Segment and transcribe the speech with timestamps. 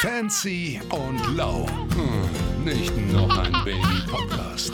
[0.00, 1.66] Fancy und Low.
[1.66, 4.72] Hm, nicht noch ein Baby-Podcast.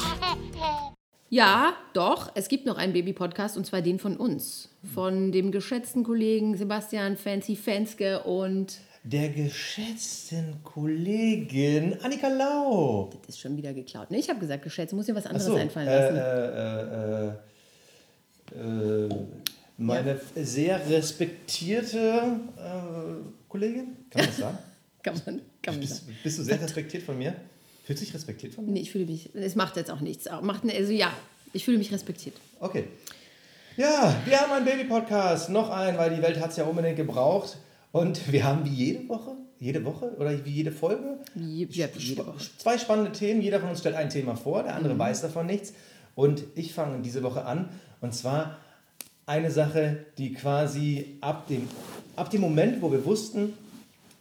[1.30, 4.68] Ja, doch, es gibt noch einen Baby-Podcast und zwar den von uns.
[4.94, 8.80] Von dem geschätzten Kollegen Sebastian Fancy Fenske und.
[9.02, 13.08] Der geschätzten Kollegin Annika Lau.
[13.22, 14.10] Das ist schon wieder geklaut.
[14.10, 17.38] Ne, ich habe gesagt geschätzt, muss dir was anderes so, einfallen äh, lassen.
[18.52, 19.26] äh, äh, äh,
[19.78, 24.58] meine sehr respektierte äh, Kollegin, kann man das sagen?
[25.04, 27.34] Kann man, kann man bist, bist du sehr respektiert von mir?
[27.84, 28.72] Fühlst du dich respektiert von mir?
[28.72, 29.30] Nee, ich fühle mich.
[29.34, 30.26] Es macht jetzt auch nichts.
[30.42, 31.12] Macht, also ja,
[31.52, 32.34] ich fühle mich respektiert.
[32.58, 32.84] Okay.
[33.76, 35.50] Ja, wir haben einen Baby-Podcast.
[35.50, 37.58] Noch einen, weil die Welt hat es ja unbedingt gebraucht.
[37.92, 42.26] Und wir haben wie jede Woche, jede Woche oder wie jede Folge, Wie, ja, jede
[42.26, 42.38] Woche.
[42.58, 43.40] zwei spannende Themen.
[43.42, 44.78] Jeder von uns stellt ein Thema vor, der Mhm.
[44.78, 45.74] andere weiß davon nichts.
[46.14, 47.68] Und ich fange diese Woche an.
[48.00, 48.58] Und zwar
[49.26, 51.68] eine Sache, die quasi ab dem,
[52.16, 53.52] ab dem Moment, wo wir wussten,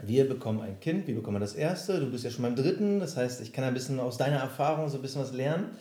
[0.07, 3.17] wir bekommen ein Kind, wir bekommen das erste, du bist ja schon beim dritten, das
[3.17, 5.71] heißt, ich kann ein bisschen aus deiner Erfahrung so ein bisschen was lernen.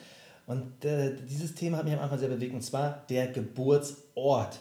[0.47, 4.61] Und äh, dieses Thema hat mich am Anfang sehr bewegt, und zwar der Geburtsort.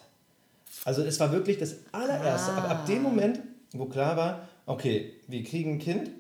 [0.86, 3.40] Also es war wirklich das allererste, ab, ab dem Moment,
[3.74, 6.12] wo klar war, okay, wir kriegen ein Kind,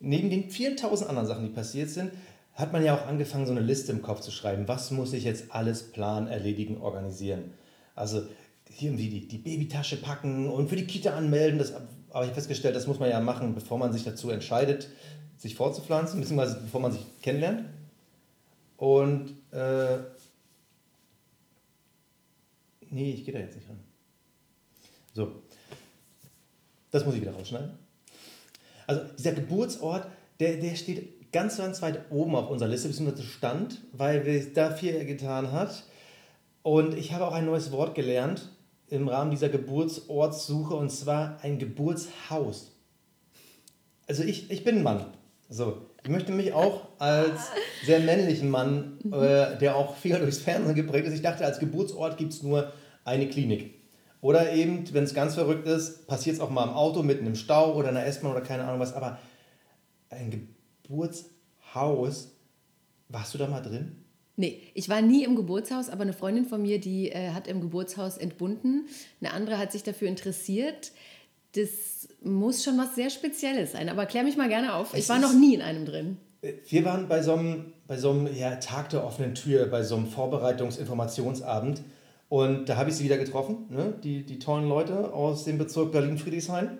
[0.00, 2.12] neben den vielen tausend anderen Sachen, die passiert sind,
[2.54, 4.68] hat man ja auch angefangen, so eine Liste im Kopf zu schreiben.
[4.68, 7.52] Was muss ich jetzt alles planen, erledigen, organisieren?
[7.94, 8.22] Also
[8.70, 11.58] hier irgendwie die, die Babytasche packen und für die Kita anmelden.
[11.58, 11.72] Das
[12.16, 14.88] habe ich festgestellt, das muss man ja machen, bevor man sich dazu entscheidet,
[15.36, 17.68] sich vorzupflanzen, beziehungsweise bevor man sich kennenlernt.
[18.78, 19.98] Und äh,
[22.88, 23.80] nee, ich gehe da jetzt nicht ran.
[25.12, 25.42] So,
[26.90, 27.72] das muss ich wieder rausschneiden.
[28.86, 30.06] Also dieser Geburtsort,
[30.40, 34.70] der, der steht ganz, ganz weit oben auf unserer Liste, beziehungsweise stand, weil wir da
[34.70, 35.84] viel getan hat.
[36.62, 38.55] Und ich habe auch ein neues Wort gelernt
[38.88, 42.72] im Rahmen dieser Geburtsortssuche, und zwar ein Geburtshaus.
[44.06, 45.06] Also ich, ich bin ein Mann.
[45.48, 47.50] So, ich möchte mich auch als
[47.84, 52.16] sehr männlichen Mann, äh, der auch viel durchs Fernsehen geprägt ist, ich dachte, als Geburtsort
[52.16, 52.72] gibt es nur
[53.04, 53.74] eine Klinik.
[54.20, 57.36] Oder eben, wenn es ganz verrückt ist, passiert es auch mal im Auto, mitten im
[57.36, 58.94] Stau oder in der S-Bahn oder keine Ahnung was.
[58.94, 59.18] Aber
[60.10, 60.48] ein
[60.82, 62.32] Geburtshaus,
[63.08, 64.04] warst du da mal drin?
[64.36, 67.62] Nee, ich war nie im Geburtshaus, aber eine Freundin von mir, die äh, hat im
[67.62, 68.86] Geburtshaus entbunden.
[69.20, 70.92] Eine andere hat sich dafür interessiert.
[71.54, 73.88] Das muss schon was sehr Spezielles sein.
[73.88, 74.92] Aber klär mich mal gerne auf.
[74.92, 76.18] Es ich war noch nie in einem drin.
[76.68, 79.96] Wir waren bei so einem, bei so einem ja, Tag der offenen Tür, bei so
[79.96, 81.82] einem Vorbereitungs-Informationsabend.
[82.28, 83.94] Und da habe ich sie wieder getroffen, ne?
[84.02, 86.78] die, die tollen Leute aus dem Bezirk Berlin-Friedrichshain,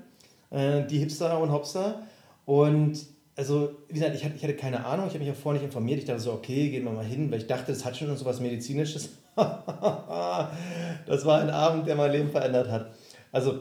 [0.50, 2.03] äh, die Hipster und Hopster.
[2.45, 5.60] Und also, wie gesagt, ich hatte, ich hatte keine Ahnung, ich habe mich auch vorher
[5.60, 5.98] nicht informiert.
[5.98, 8.24] Ich dachte so, okay, gehen wir mal hin, weil ich dachte, das hat schon so
[8.24, 9.10] was Medizinisches.
[9.36, 12.94] das war ein Abend, der mein Leben verändert hat.
[13.32, 13.60] Also,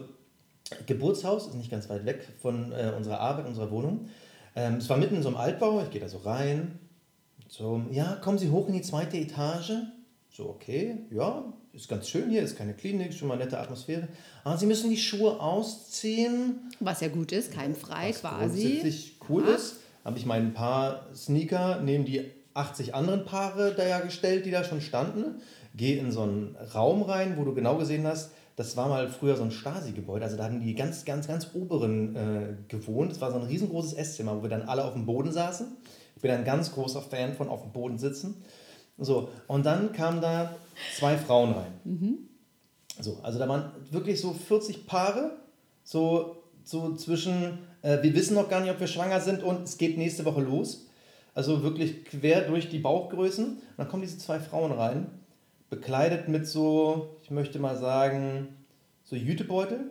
[0.86, 4.08] Geburtshaus ist nicht ganz weit weg von äh, unserer Arbeit, unserer Wohnung.
[4.56, 6.78] Ähm, es war mitten in so einem Altbau, ich gehe da so rein.
[7.48, 9.72] So, ja, kommen Sie hoch in die zweite Etage.
[10.30, 14.08] So, okay, ja, ist ganz schön hier, ist keine Klinik, schon mal nette Atmosphäre.
[14.44, 16.70] Ah, Sie müssen die Schuhe ausziehen.
[16.80, 18.62] Was ja gut ist, keimfrei Was quasi.
[18.62, 19.54] grundsätzlich cool Ja.
[19.54, 19.76] ist.
[20.04, 24.64] Habe ich mein paar Sneaker neben die 80 anderen Paare da ja gestellt, die da
[24.64, 25.40] schon standen.
[25.76, 29.36] Gehe in so einen Raum rein, wo du genau gesehen hast, das war mal früher
[29.36, 30.24] so ein Stasi-Gebäude.
[30.24, 33.10] Also da haben die ganz, ganz, ganz oberen äh, gewohnt.
[33.10, 35.66] Das war so ein riesengroßes Esszimmer, wo wir dann alle auf dem Boden saßen.
[36.14, 38.42] Ich bin ein ganz großer Fan von auf dem Boden sitzen.
[38.98, 40.56] So, und dann kamen da
[40.96, 41.72] zwei Frauen rein.
[43.00, 45.32] So, also da waren wirklich so 40 Paare,
[45.84, 49.76] so, so zwischen, äh, wir wissen noch gar nicht, ob wir schwanger sind und es
[49.76, 50.86] geht nächste Woche los.
[51.34, 53.44] Also wirklich quer durch die Bauchgrößen.
[53.46, 55.08] Und dann kommen diese zwei Frauen rein,
[55.68, 58.48] bekleidet mit so, ich möchte mal sagen,
[59.04, 59.90] so Jütebeutel.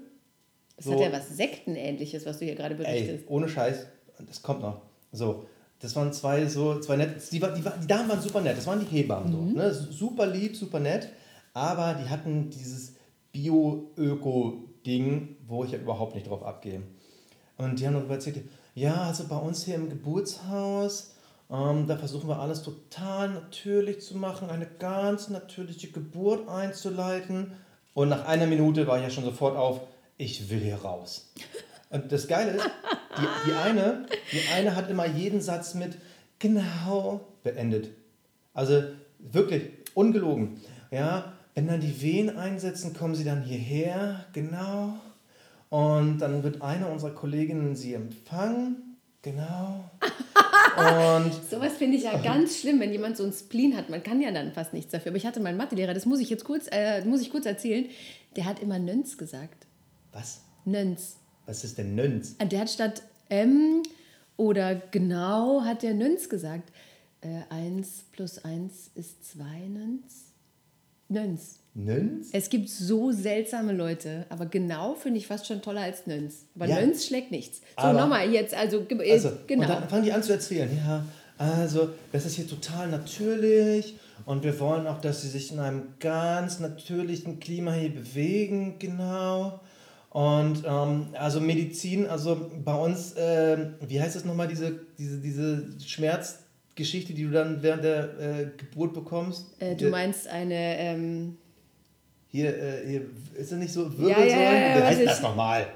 [0.76, 3.30] Das so, hat ja was Sektenähnliches, was du hier gerade Ey, berichtest.
[3.30, 3.86] ohne Scheiß,
[4.28, 4.82] das kommt noch.
[5.12, 5.46] So,
[5.86, 8.58] das waren zwei so, zwei nette, die, war- die, war- die Damen waren super nett,
[8.58, 9.38] das waren die Hebammen so.
[9.58, 9.74] Ne?
[9.74, 11.10] Super lieb, super nett,
[11.54, 12.94] aber die hatten dieses
[13.32, 16.82] Bio-Öko-Ding, wo ich ja überhaupt nicht drauf abgehe.
[17.58, 21.12] Und die haben darüber erzählt, ja, also bei uns hier im Geburtshaus,
[21.50, 27.54] ähm, da versuchen wir alles total natürlich zu machen, eine ganz natürliche Geburt einzuleiten.
[27.94, 29.82] Und nach einer Minute war ich ja schon sofort auf,
[30.18, 31.32] ich will hier raus.
[31.90, 32.70] Und das Geile ist,
[33.18, 35.98] die, die, eine, die eine hat immer jeden Satz mit
[36.40, 37.90] genau beendet.
[38.54, 38.84] Also
[39.20, 40.60] wirklich, ungelogen.
[40.92, 44.96] Ja, wenn dann die Wehen einsetzen, kommen sie dann hierher, genau.
[45.70, 49.90] Und dann wird eine unserer Kolleginnen sie empfangen, genau.
[50.78, 53.90] Und Sowas finde ich ja ganz schlimm, wenn jemand so ein Spleen hat.
[53.90, 55.12] Man kann ja dann fast nichts dafür.
[55.12, 57.86] Aber ich hatte meinen Mathelehrer, das muss ich jetzt kurz, äh, muss ich kurz erzählen,
[58.36, 59.66] der hat immer Nöns gesagt.
[60.12, 60.42] was?
[60.66, 61.18] Nöns.
[61.46, 62.00] Was ist denn?
[62.00, 63.82] Und Der hat statt Ähm,
[64.38, 66.72] oder genau hat der Nöns gesagt.
[67.22, 70.26] Äh, 1 plus 1 ist 2 Nöns.
[71.08, 71.60] Nöns.
[71.74, 72.30] Nöns?
[72.32, 76.46] Es gibt so seltsame Leute, aber genau finde ich fast schon toller als Nöns.
[76.56, 76.80] Aber Ja.
[76.80, 77.62] Nöns schlägt nichts.
[77.80, 79.64] So, nochmal jetzt, also, äh, Also, genau.
[79.64, 81.06] Und dann fangen die an zu erzählen, ja,
[81.38, 85.84] also das ist hier total natürlich und wir wollen auch, dass sie sich in einem
[86.00, 89.60] ganz natürlichen Klima hier bewegen, genau.
[90.16, 95.66] Und ähm, also Medizin, also bei uns, ähm, wie heißt das nochmal, diese, diese, diese
[95.86, 99.48] Schmerzgeschichte, die du dann während der äh, Geburt bekommst?
[99.60, 101.36] äh, du Der- meinst eine, ähm,
[102.30, 103.02] Hier, äh, hier,
[103.38, 104.30] ist das nicht so Ja, Wirbelsäulen?
[104.32, 105.68] ja, ja, ja, wie heißt das nochmal?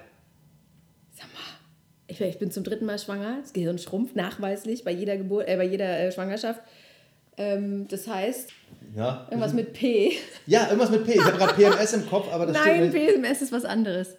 [2.08, 5.58] ich, ich bin zum dritten Mal schwanger, das Gehirn schrumpft nachweislich bei jeder, Geburt, äh,
[5.58, 6.62] bei jeder äh, Schwangerschaft.
[7.36, 8.52] Ähm, das heißt,
[8.96, 10.14] Ja, irgendwas mit P.
[10.48, 11.12] ja, irgendwas mit P.
[11.16, 12.90] Ich habe gerade PMS im Kopf, aber das Nein.
[12.90, 14.16] PMS ist was anderes.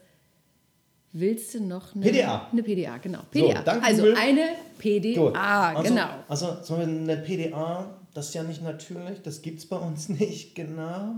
[1.13, 2.49] Willst du noch eine PDA.
[2.53, 3.21] Eine PDA, genau.
[3.31, 3.63] PDA.
[3.63, 4.17] danke, also Google.
[4.17, 4.49] eine
[4.79, 6.09] PDA, also, genau.
[6.29, 10.09] Also zum Beispiel eine PDA, das ist ja nicht natürlich, das gibt es bei uns
[10.21, 11.17] nicht, genau.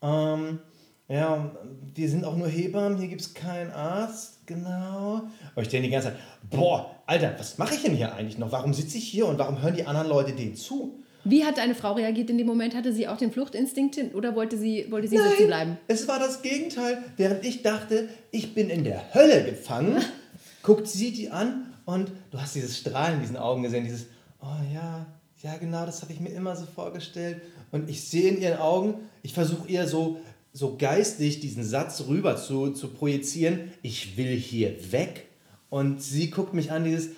[0.00, 0.60] Ähm,
[1.08, 1.50] ja,
[1.94, 5.22] wir sind auch nur Hebammen, hier gibt es keinen Arzt, genau.
[5.52, 6.18] Aber ich denke die ganze Zeit,
[6.50, 8.50] boah, Alter, was mache ich denn hier eigentlich noch?
[8.50, 11.02] Warum sitze ich hier und warum hören die anderen Leute denen zu?
[11.28, 12.76] Wie hat deine Frau reagiert in dem Moment?
[12.76, 15.76] Hatte sie auch den Fluchtinstinkt hin oder wollte sie, wollte sie sitzen bleiben?
[15.88, 17.02] es war das Gegenteil.
[17.16, 20.00] Während ich dachte, ich bin in der Hölle gefangen,
[20.62, 24.06] guckt sie die an und du hast dieses Strahlen in diesen Augen gesehen, dieses,
[24.40, 25.04] oh ja,
[25.42, 27.40] ja genau, das habe ich mir immer so vorgestellt.
[27.72, 30.20] Und ich sehe in ihren Augen, ich versuche ihr so,
[30.52, 35.26] so geistig diesen Satz rüber zu, zu projizieren, ich will hier weg.
[35.70, 37.10] Und sie guckt mich an, dieses,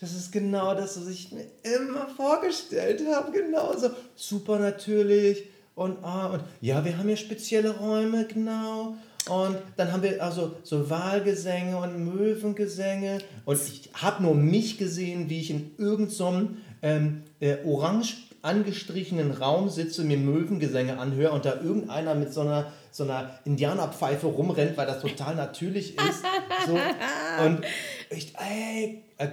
[0.00, 3.32] das ist genau das, was ich mir immer vorgestellt habe.
[3.32, 3.90] Genau so.
[4.14, 5.44] Super natürlich.
[5.74, 8.96] Und, ah, und ja, wir haben hier spezielle Räume, genau.
[9.28, 13.18] Und dann haben wir also so Wahlgesänge und Möwengesänge.
[13.44, 19.68] Und ich habe nur mich gesehen, wie ich in irgendeinem ähm, äh, orange angestrichenen Raum
[19.68, 24.86] sitze, mir Möwengesänge anhöre und da irgendeiner mit so einer, so einer Indianerpfeife rumrennt, weil
[24.86, 26.22] das total natürlich ist.
[26.66, 26.74] So.
[27.44, 27.62] Und
[28.10, 29.28] ich, ey, äh,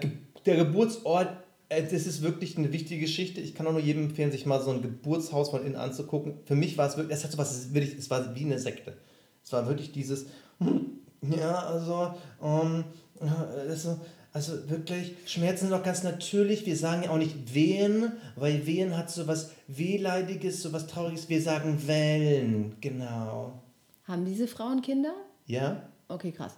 [0.45, 1.29] der Geburtsort,
[1.69, 3.41] äh, das ist wirklich eine wichtige Geschichte.
[3.41, 6.39] Ich kann auch nur jedem empfehlen, sich mal so ein Geburtshaus von innen anzugucken.
[6.45, 8.97] Für mich war es wirklich, es hat so was, wirklich, es war wie eine Sekte.
[9.43, 10.25] Es war wirklich dieses,
[10.59, 12.85] hm, ja, also, ähm,
[13.21, 13.99] ja, also,
[14.31, 16.65] also wirklich, Schmerzen sind doch ganz natürlich.
[16.65, 21.29] Wir sagen ja auch nicht Wehen, weil Wehen hat so was Wehleidiges, so was Trauriges.
[21.29, 23.61] Wir sagen Wellen, genau.
[24.05, 25.13] Haben diese Frauen Kinder?
[25.45, 25.89] Ja?
[26.07, 26.57] Okay, krass.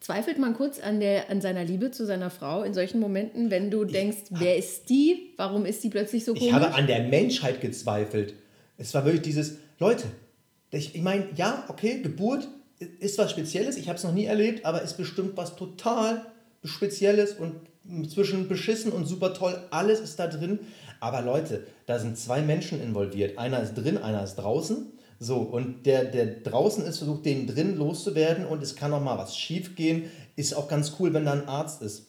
[0.00, 3.70] Zweifelt man kurz an, der, an seiner Liebe zu seiner Frau in solchen Momenten, wenn
[3.70, 5.34] du denkst, wer ist die?
[5.36, 6.48] Warum ist die plötzlich so komisch?
[6.48, 8.34] Ich habe an der Menschheit gezweifelt.
[8.78, 10.04] Es war wirklich dieses, Leute,
[10.70, 12.48] ich, ich meine, ja, okay, Geburt
[12.78, 16.24] ist was Spezielles, ich habe es noch nie erlebt, aber ist bestimmt was total
[16.64, 17.60] Spezielles und
[18.08, 20.60] zwischen beschissen und super toll, alles ist da drin.
[21.00, 23.38] Aber Leute, da sind zwei Menschen involviert.
[23.38, 24.92] Einer ist drin, einer ist draußen.
[25.22, 29.18] So, und der, der draußen ist, versucht den drin loszuwerden und es kann auch mal
[29.18, 30.10] was schief gehen.
[30.34, 32.06] Ist auch ganz cool, wenn da ein Arzt ist.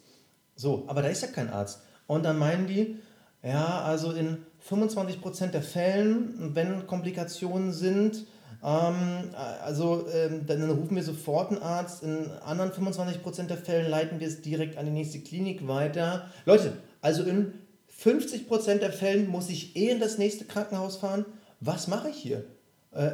[0.55, 1.81] So, aber da ist ja kein Arzt.
[2.07, 2.99] Und dann meinen die,
[3.43, 8.25] ja, also in 25% der Fällen, wenn Komplikationen sind,
[8.63, 9.31] ähm,
[9.61, 12.03] also ähm, dann rufen wir sofort einen Arzt.
[12.03, 16.29] In anderen 25% der Fällen leiten wir es direkt an die nächste Klinik weiter.
[16.45, 17.55] Leute, also in
[18.01, 21.25] 50% der Fällen muss ich eh in das nächste Krankenhaus fahren.
[21.59, 22.45] Was mache ich hier?
[22.91, 23.11] Äh,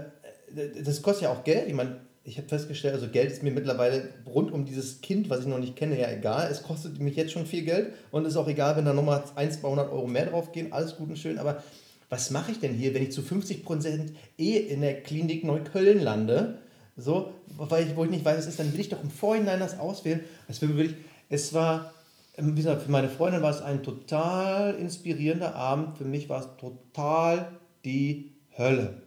[0.83, 1.67] das kostet ja auch Geld.
[1.67, 5.41] Ich meine, ich habe festgestellt, also Geld ist mir mittlerweile rund um dieses Kind, was
[5.41, 6.49] ich noch nicht kenne, ja egal.
[6.51, 9.23] Es kostet mich jetzt schon viel Geld und es ist auch egal, wenn da nochmal
[9.35, 10.73] 1, 200 Euro mehr drauf gehen.
[10.73, 11.63] Alles gut und schön, aber
[12.09, 16.57] was mache ich denn hier, wenn ich zu 50% eh in der Klinik Neukölln lande?
[16.97, 19.59] So, weil ich, wo ich nicht weiß, was ist, dann will ich doch im Vorhinein
[19.59, 20.21] das auswählen.
[20.49, 20.95] Es, war wirklich,
[21.29, 21.93] es war,
[22.37, 25.97] ähm, wie gesagt, für meine Freundin war es ein total inspirierender Abend.
[25.97, 27.51] Für mich war es total
[27.85, 29.06] die Hölle.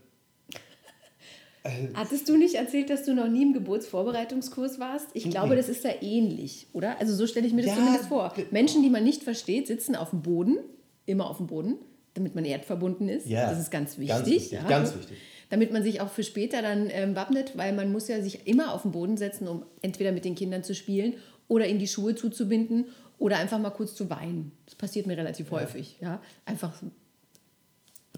[1.95, 5.09] Hattest du nicht erzählt, dass du noch nie im Geburtsvorbereitungskurs warst?
[5.13, 6.99] Ich glaube, das ist da ähnlich, oder?
[7.01, 8.33] Also so stelle ich mir das Ja, zumindest vor.
[8.51, 10.59] Menschen, die man nicht versteht, sitzen auf dem Boden,
[11.05, 11.77] immer auf dem Boden,
[12.15, 13.27] damit man erdverbunden ist.
[13.27, 14.17] Ja, das ist ganz wichtig.
[14.17, 14.69] ganz wichtig, ja.
[14.69, 15.19] ganz wichtig.
[15.51, 18.73] Damit man sich auch für später dann ähm, wappnet, weil man muss ja sich immer
[18.73, 21.15] auf den Boden setzen, um entweder mit den Kindern zu spielen
[21.49, 22.87] oder in die Schuhe zuzubinden
[23.19, 24.53] oder einfach mal kurz zu weinen.
[24.65, 25.99] Das passiert mir relativ häufig.
[26.01, 26.23] Ja?
[26.47, 26.73] Einfach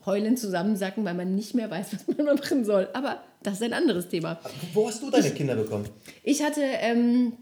[0.06, 2.88] heulend zusammensacken, weil man nicht mehr weiß, was man machen soll.
[2.92, 4.40] Aber das ist ein anderes Thema.
[4.72, 5.88] Wo hast du deine Kinder bekommen?
[6.22, 7.34] Ich hatte, ähm,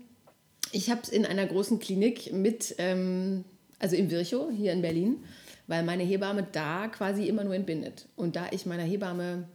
[0.72, 3.44] ich habe es in einer großen Klinik mit, ähm,
[3.78, 5.24] also in Virchow, hier in Berlin,
[5.66, 8.06] weil meine Hebamme da quasi immer nur entbindet.
[8.16, 9.48] Und da ich meiner Hebamme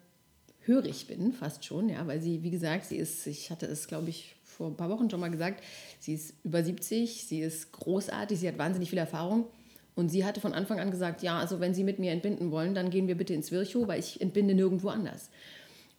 [0.61, 4.09] hörig bin, fast schon, ja, weil sie, wie gesagt, sie ist, ich hatte es, glaube
[4.09, 5.63] ich, vor ein paar Wochen schon mal gesagt.
[5.99, 9.45] Sie ist über 70, sie ist großartig, sie hat wahnsinnig viel Erfahrung.
[9.95, 12.75] Und sie hatte von Anfang an gesagt, ja, also wenn Sie mit mir entbinden wollen,
[12.75, 15.29] dann gehen wir bitte ins Virchow, weil ich entbinde nirgendwo anders.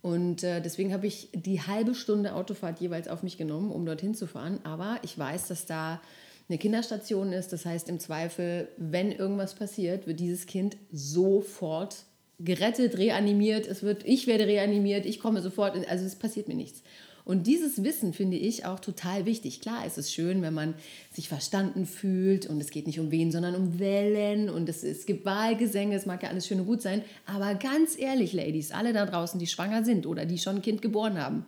[0.06, 4.14] Und äh, deswegen habe ich die halbe Stunde Autofahrt jeweils auf mich genommen, um dorthin
[4.14, 4.60] zu fahren.
[4.62, 6.00] Aber ich weiß, dass da
[6.48, 7.52] eine Kinderstation ist.
[7.52, 12.04] Das heißt, im Zweifel, wenn irgendwas passiert, wird dieses Kind sofort
[12.38, 13.66] gerettet, reanimiert.
[13.66, 15.75] Es wird, ich werde reanimiert, ich komme sofort.
[15.75, 16.84] In, also es passiert mir nichts.
[17.26, 19.61] Und dieses Wissen finde ich auch total wichtig.
[19.61, 20.75] Klar, es ist schön, wenn man
[21.12, 25.06] sich verstanden fühlt und es geht nicht um wen, sondern um Wellen und es, es
[25.06, 27.02] gibt Wahlgesänge, es mag ja alles schön und gut sein.
[27.26, 30.83] Aber ganz ehrlich, Ladies, alle da draußen, die schwanger sind oder die schon ein Kind
[30.83, 31.47] geboren haben,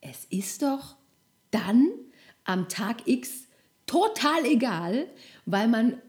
[0.00, 0.96] es ist doch
[1.50, 1.90] dann
[2.44, 3.48] am Tag X
[3.84, 5.04] total egal,
[5.44, 6.00] weil man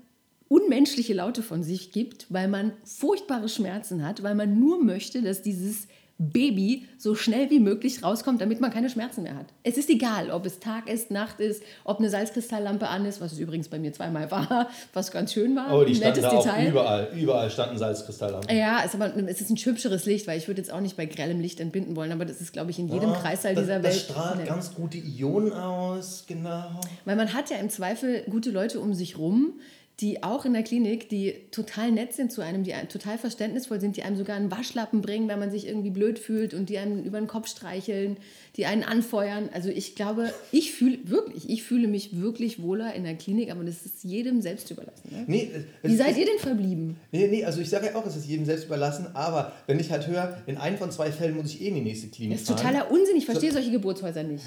[0.48, 5.42] unmenschliche Laute von sich gibt, weil man furchtbare Schmerzen hat, weil man nur möchte, dass
[5.42, 5.90] dieses
[6.20, 9.46] Baby so schnell wie möglich rauskommt, damit man keine Schmerzen mehr hat.
[9.64, 13.34] Es ist egal, ob es Tag ist, Nacht ist, ob eine Salzkristalllampe an ist, was
[13.34, 15.72] es übrigens bei mir zweimal war, was ganz schön war.
[15.72, 17.12] Oh, die standen da auch überall.
[17.16, 18.58] Überall standen Salzkristalllampen.
[18.58, 20.98] Ja, es ist, aber, es ist ein hübscheres Licht, weil ich würde jetzt auch nicht
[20.98, 23.66] bei grellem Licht entbinden wollen, aber das ist, glaube ich, in jedem oh, Kreißsaal das,
[23.66, 24.10] dieser das Welt.
[24.10, 26.82] Das strahlt ganz gute Ionen aus, genau.
[27.06, 29.60] Weil man hat ja im Zweifel gute Leute um sich rum,
[30.00, 33.98] die auch in der Klinik, die total nett sind zu einem, die total verständnisvoll sind,
[33.98, 37.04] die einem sogar einen Waschlappen bringen, wenn man sich irgendwie blöd fühlt und die einem
[37.04, 38.18] über den Kopf streicheln,
[38.58, 39.50] die einen anfeuern.
[39.54, 43.64] Also ich glaube, ich fühle wirklich, ich fühle mich wirklich wohler in der Klinik, aber
[43.64, 45.10] das ist jedem selbst überlassen.
[45.10, 45.24] Ne?
[45.26, 45.52] Nee,
[45.82, 46.98] Wie seid ihr denn verblieben?
[47.12, 49.90] Nee, nee, also ich sage ja auch, es ist jedem selbst überlassen, aber wenn ich
[49.90, 52.42] halt höre, in einem von zwei Fällen muss ich eh in die nächste Klinik Das
[52.42, 52.58] ist fahren.
[52.74, 54.44] totaler Unsinn, ich verstehe so, solche Geburtshäuser nicht.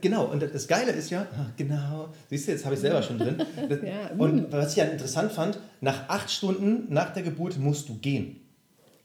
[0.00, 1.24] Genau, und das Geile ist ja,
[1.56, 3.36] genau, siehst du, jetzt habe ich selber schon drin.
[3.84, 7.94] ja, und was ich ja interessant fand, nach acht Stunden nach der Geburt musst du
[7.94, 8.40] gehen.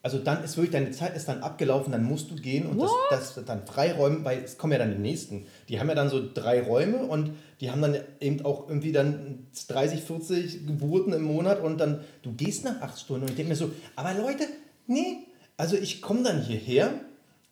[0.03, 2.91] Also dann ist wirklich, deine Zeit ist dann abgelaufen, dann musst du gehen und das,
[3.09, 5.45] das, dann freiräumen, weil es kommen ja dann die nächsten.
[5.69, 9.47] Die haben ja dann so drei Räume und die haben dann eben auch irgendwie dann
[9.69, 13.51] 30, 40 Geburten im Monat und dann, du gehst nach acht Stunden und ich denke
[13.51, 14.43] mir so, aber Leute,
[14.87, 15.19] nee,
[15.55, 16.91] also ich komme dann hierher,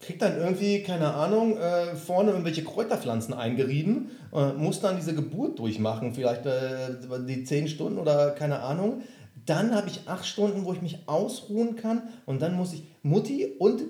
[0.01, 5.60] krieg dann irgendwie, keine Ahnung, äh, vorne irgendwelche Kräuterpflanzen eingerieben, äh, muss dann diese Geburt
[5.60, 6.96] durchmachen, vielleicht äh,
[7.27, 9.03] die zehn Stunden oder keine Ahnung.
[9.46, 13.55] Dann habe ich acht Stunden, wo ich mich ausruhen kann und dann muss ich Mutti
[13.60, 13.81] und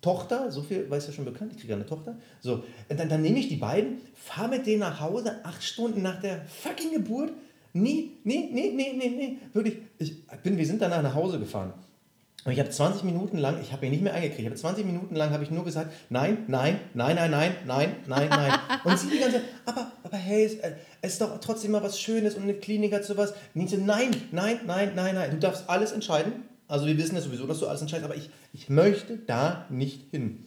[0.00, 2.16] Tochter, so viel weiß ja schon bekannt, ich kriege eine Tochter.
[2.40, 6.20] So, dann, dann nehme ich die beiden, fahre mit denen nach Hause, acht Stunden nach
[6.20, 7.32] der fucking Geburt.
[7.72, 9.38] Nee, nee, nee, nee, nee, nee.
[9.52, 11.72] Wirklich, ich bin, wir sind danach nach Hause gefahren.
[12.44, 14.86] Und ich habe 20 Minuten lang, ich habe ihn nicht mehr eingekriegt, ich habe 20
[14.86, 18.52] Minuten lang habe ich nur gesagt, nein, nein, nein, nein, nein, nein, nein, nein.
[18.84, 21.82] Und sie die ganze Zeit, aber, aber hey, es, äh, es ist doch trotzdem mal
[21.82, 23.34] was Schönes und eine Klinik hat sowas.
[23.54, 26.44] Und ich so, nein, nein, nein, nein, nein, du darfst alles entscheiden.
[26.68, 30.10] Also wir wissen ja sowieso, dass du alles entscheidest, aber ich, ich möchte da nicht
[30.10, 30.44] hin.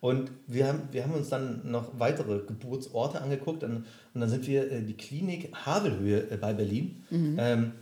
[0.00, 4.46] Und wir haben, wir haben uns dann noch weitere Geburtsorte angeguckt und, und dann sind
[4.46, 7.02] wir äh, die Klinik Havelhöhe äh, bei Berlin.
[7.10, 7.36] Mhm.
[7.38, 7.72] Ähm,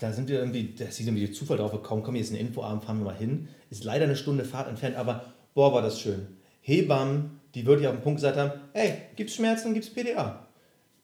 [0.00, 2.84] da sind wir irgendwie, da ist irgendwie Zufall drauf gekommen, komm, hier ist ein Infoabend,
[2.84, 3.48] fahren wir mal hin.
[3.70, 6.26] Ist leider eine Stunde Fahrt entfernt, aber boah, war das schön.
[6.62, 10.46] Hebammen, die wirklich auf den Punkt gesagt haben, ey, gibt's Schmerzen, gibt's PDA.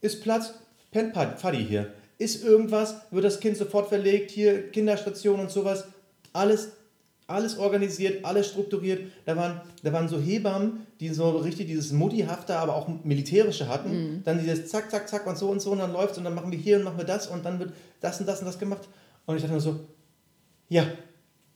[0.01, 0.55] Ist Platz,
[0.91, 1.15] pennt
[1.53, 1.93] hier.
[2.19, 5.85] Ist irgendwas, wird das Kind sofort verlegt, hier Kinderstation und sowas.
[6.33, 6.73] Alles
[7.27, 9.11] alles organisiert, alles strukturiert.
[9.25, 13.91] Da waren, da waren so Hebammen, die so richtig dieses Muttihafte, aber auch militärische hatten.
[13.91, 14.25] Mhm.
[14.25, 16.51] Dann dieses Zack, Zack, Zack und so und so und dann läuft und dann machen
[16.51, 18.89] wir hier und machen wir das und dann wird das und das und das gemacht.
[19.27, 19.81] Und ich dachte mir so,
[20.69, 20.87] ja,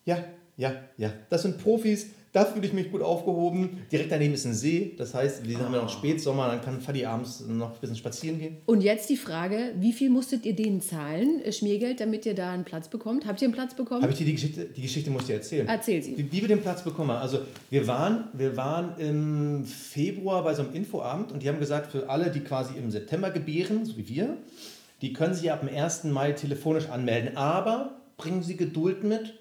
[0.04, 0.24] ja,
[0.56, 1.12] ja, ja.
[1.28, 2.06] Das sind Profis,
[2.38, 3.78] da fühle ich mich gut aufgehoben.
[3.90, 7.04] Direkt daneben ist ein See, das heißt, wir haben ja noch Spätsommer, dann kann Fadi
[7.04, 8.58] abends noch ein bisschen spazieren gehen.
[8.66, 12.52] Und jetzt die Frage, wie viel musstet ihr denen zahlen, äh, Schmiergeld, damit ihr da
[12.52, 13.26] einen Platz bekommt?
[13.26, 14.02] Habt ihr einen Platz bekommen?
[14.02, 15.66] Habe ich dir die Geschichte, die Geschichte muss ich dir erzählen.
[15.66, 16.16] Erzähl sie.
[16.16, 17.22] Wie, wie wir den Platz bekommen haben.
[17.22, 17.40] Also
[17.70, 22.08] wir waren, wir waren im Februar bei so einem Infoabend und die haben gesagt, für
[22.08, 24.36] alle, die quasi im September gebären, so wie wir,
[25.02, 26.04] die können sich ab dem 1.
[26.04, 29.34] Mai telefonisch anmelden, aber bringen Sie Geduld mit,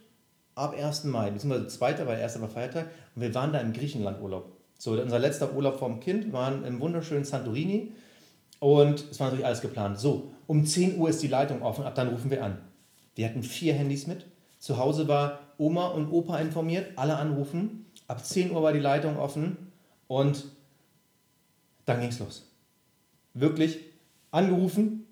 [0.58, 1.06] ab 1.
[1.06, 2.08] Mai, beziehungsweise 2.
[2.08, 2.42] weil 1.
[2.42, 4.52] war Feiertag, und wir waren da im Griechenland Urlaub.
[4.78, 7.92] So, unser letzter Urlaub vom Kind waren im wunderschönen Santorini
[8.60, 10.00] und es war natürlich alles geplant.
[10.00, 12.58] So, um 10 Uhr ist die Leitung offen, ab dann rufen wir an.
[13.16, 14.26] Wir hatten vier Handys mit.
[14.60, 17.86] Zu Hause war Oma und Opa informiert, alle anrufen.
[18.08, 19.58] Ab 10 Uhr war die Leitung offen
[20.08, 20.46] und
[21.86, 22.52] dann ging es los.
[23.34, 23.80] Wirklich
[24.32, 25.08] angerufen,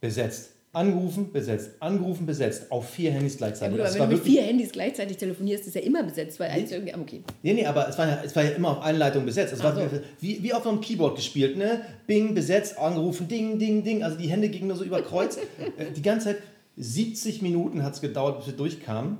[0.00, 0.52] besetzt.
[0.72, 1.70] Angerufen, besetzt.
[1.80, 2.70] Angerufen, besetzt.
[2.70, 3.76] Auf vier Handys gleichzeitig.
[3.76, 6.50] Ja, gut, aber wenn du mit vier Handys gleichzeitig telefonierst, ist ja immer besetzt, weil
[6.50, 6.94] eins irgendwie.
[6.94, 7.22] Okay.
[7.42, 9.52] Nee, nee, aber es war ja, es war ja immer auf Einleitung besetzt.
[9.52, 9.82] Es war so.
[10.20, 11.80] wie, wie auf einem Keyboard gespielt, ne?
[12.06, 14.04] Bing, besetzt, angerufen, ding, ding, ding.
[14.04, 15.38] Also die Hände gingen nur so über Kreuz.
[15.76, 16.38] Äh, die ganze Zeit,
[16.76, 19.18] 70 Minuten hat es gedauert, bis wir durchkamen.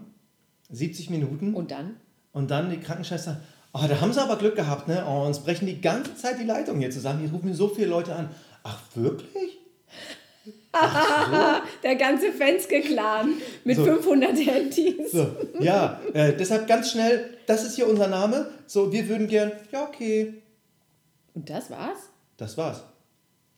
[0.70, 1.54] 70 Minuten.
[1.54, 1.96] Und dann?
[2.32, 3.40] Und dann die Krankenschwester,
[3.72, 5.04] Oh, da haben sie aber Glück gehabt, ne?
[5.06, 7.20] Oh, uns brechen die ganze Zeit die Leitungen hier zusammen.
[7.20, 8.30] Hier rufen so viele Leute an.
[8.64, 9.58] Ach, wirklich?
[11.82, 13.34] Der ganze Fenske-Clan
[13.64, 13.84] mit So.
[13.84, 15.12] 500 Handys.
[15.12, 15.26] So,
[15.58, 18.50] ja, äh, deshalb ganz schnell, das ist hier unser Name.
[18.66, 20.34] So, wir würden gern, ja, okay.
[21.34, 21.98] Und das war's?
[22.36, 22.84] Das war's.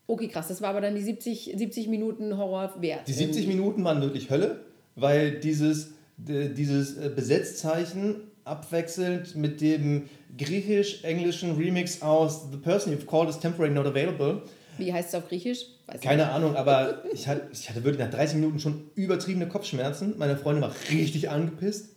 [0.07, 0.49] Okay, krass.
[0.49, 3.07] Das war aber dann die 70, 70 Minuten Horror wert.
[3.07, 4.61] Die 70 Minuten waren wirklich Hölle,
[4.97, 13.07] weil dieses, d- dieses äh, Besetzzeichen abwechselnd mit dem griechisch-englischen Remix aus The Person You've
[13.07, 14.43] Called is Temporary Not Available.
[14.79, 15.67] Wie heißt es auf Griechisch?
[16.01, 20.15] Keine Ahnung, aber ich hatte, ich hatte wirklich nach 30 Minuten schon übertriebene Kopfschmerzen.
[20.17, 21.91] Meine Freundin war richtig angepisst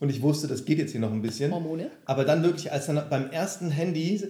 [0.00, 1.52] und ich wusste, das geht jetzt hier noch ein bisschen.
[1.52, 1.90] Hormone?
[2.04, 4.22] Aber dann wirklich, als dann beim ersten Handy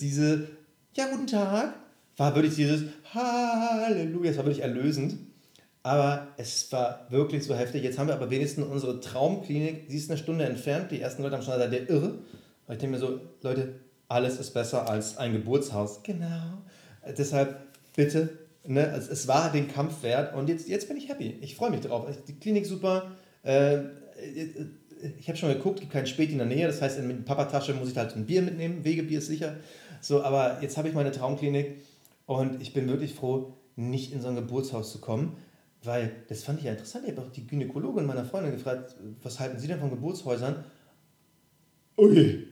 [0.00, 0.48] diese,
[0.94, 1.74] ja, guten Tag,
[2.16, 5.16] war wirklich dieses Halleluja, es war wirklich erlösend.
[5.84, 7.82] Aber es war wirklich so heftig.
[7.82, 10.92] Jetzt haben wir aber wenigstens unsere Traumklinik, sie ist eine Stunde entfernt.
[10.92, 12.18] Die ersten Leute haben schon gesagt, der irre.
[12.66, 16.02] Und ich denke mir so, Leute, alles ist besser als ein Geburtshaus.
[16.04, 16.62] Genau.
[17.18, 17.56] Deshalb
[17.96, 18.28] bitte,
[18.64, 21.38] ne, es, es war den Kampf wert und jetzt, jetzt bin ich happy.
[21.40, 22.06] Ich freue mich drauf.
[22.26, 23.12] Die Klinik super.
[23.44, 23.84] Äh, äh,
[25.18, 26.66] ich habe schon geguckt, gibt kein Späti in der Nähe.
[26.66, 28.84] Das heißt, in der Papatasche muss ich halt ein Bier mitnehmen.
[28.84, 29.56] Wegebier ist sicher.
[30.00, 31.76] So, aber jetzt habe ich meine Traumklinik
[32.26, 35.36] und ich bin wirklich froh, nicht in so ein Geburtshaus zu kommen,
[35.82, 37.04] weil das fand ich ja interessant.
[37.06, 40.64] Ich habe auch die Gynäkologin meiner Freundin gefragt, was halten Sie denn von Geburtshäusern?
[41.98, 42.46] Ui,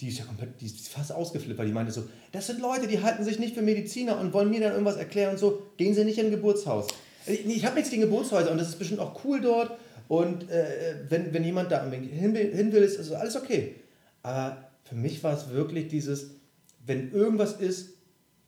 [0.00, 2.86] die ist ja komplett, die ist fast ausgeflippt, weil die meinte so, das sind Leute,
[2.88, 5.94] die halten sich nicht für Mediziner und wollen mir dann irgendwas erklären und so, gehen
[5.94, 6.88] Sie nicht in ein Geburtshaus.
[7.26, 10.96] Ich, ich habe nichts gegen Geburtshäuser und das ist bestimmt auch cool dort und äh,
[11.08, 13.76] wenn, wenn jemand da hin will, hin will, ist also alles okay.
[14.22, 16.30] Aber für mich war es wirklich dieses,
[16.84, 17.90] wenn irgendwas ist,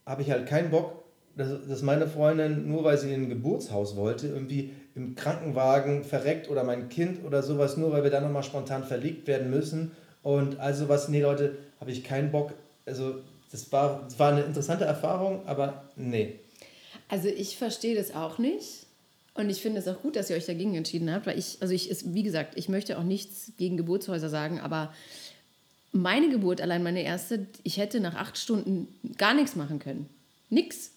[0.05, 1.03] habe ich halt keinen Bock,
[1.35, 6.49] dass, dass meine Freundin, nur weil sie in ein Geburtshaus wollte, irgendwie im Krankenwagen verreckt
[6.49, 9.91] oder mein Kind oder sowas, nur weil wir dann nochmal spontan verlegt werden müssen.
[10.27, 12.51] Und also was, nee Leute, habe ich keinen Bock.
[12.85, 16.37] Also das war, das war eine interessante Erfahrung, aber nee.
[17.07, 18.87] Also ich verstehe das auch nicht.
[19.35, 21.73] Und ich finde es auch gut, dass ihr euch dagegen entschieden habt, weil ich, also
[21.73, 24.93] ich wie gesagt, ich möchte auch nichts gegen Geburtshäuser sagen, aber
[25.93, 30.09] meine Geburt, allein meine erste, ich hätte nach acht Stunden gar nichts machen können.
[30.49, 30.91] Nix.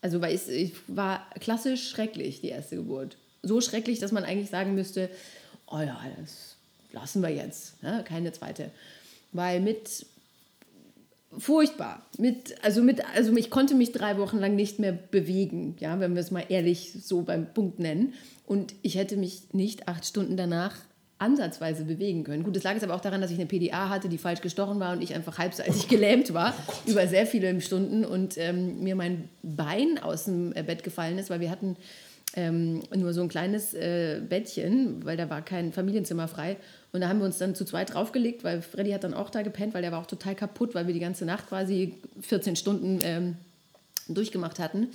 [0.00, 3.18] Also weil ich, ich war klassisch schrecklich, die erste Geburt.
[3.42, 5.10] So schrecklich, dass man eigentlich sagen müsste,
[5.66, 6.56] oh ja, das
[6.92, 8.04] lassen wir jetzt, ne?
[8.06, 8.70] keine zweite.
[9.32, 10.06] Weil mit
[11.38, 12.06] furchtbar.
[12.18, 16.14] Mit, also mit, also ich konnte mich drei Wochen lang nicht mehr bewegen, ja, wenn
[16.14, 18.14] wir es mal ehrlich so beim Punkt nennen.
[18.46, 20.76] Und ich hätte mich nicht acht Stunden danach
[21.18, 22.42] ansatzweise bewegen können.
[22.42, 24.80] Gut, das lag jetzt aber auch daran, dass ich eine PDA hatte, die falsch gestochen
[24.80, 26.52] war und ich einfach halbseitig gelähmt war
[26.84, 31.30] über sehr viele Stunden und ähm, mir mein Bein aus dem äh, Bett gefallen ist,
[31.30, 31.76] weil wir hatten
[32.34, 36.56] ähm, nur so ein kleines äh, Bettchen, weil da war kein Familienzimmer frei.
[36.92, 39.42] Und da haben wir uns dann zu zweit draufgelegt, weil Freddy hat dann auch da
[39.42, 43.00] gepennt, weil der war auch total kaputt, weil wir die ganze Nacht quasi 14 Stunden
[43.02, 43.36] ähm,
[44.08, 44.88] durchgemacht hatten.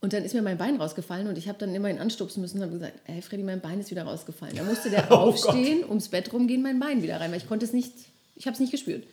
[0.00, 2.58] Und dann ist mir mein Bein rausgefallen und ich habe dann immer ihn anstupsen müssen
[2.58, 4.54] und habe gesagt, hey Freddy, mein Bein ist wieder rausgefallen.
[4.54, 7.64] Da musste der Oh aufstehen, ums Bett rumgehen, mein Bein wieder rein, weil ich konnte
[7.64, 7.90] es nicht,
[8.36, 9.04] ich habe es nicht gespürt.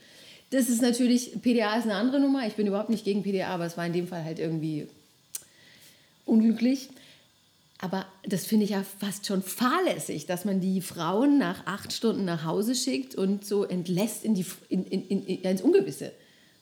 [0.50, 2.46] Das ist natürlich, PDA ist eine andere Nummer.
[2.46, 4.90] Ich bin überhaupt nicht gegen PDA, aber es war in dem Fall halt irgendwie
[6.26, 6.90] unglücklich.
[7.82, 12.26] Aber das finde ich ja fast schon fahrlässig, dass man die Frauen nach acht Stunden
[12.26, 16.12] nach Hause schickt und so entlässt in die, in, in, in, ins Ungewisse.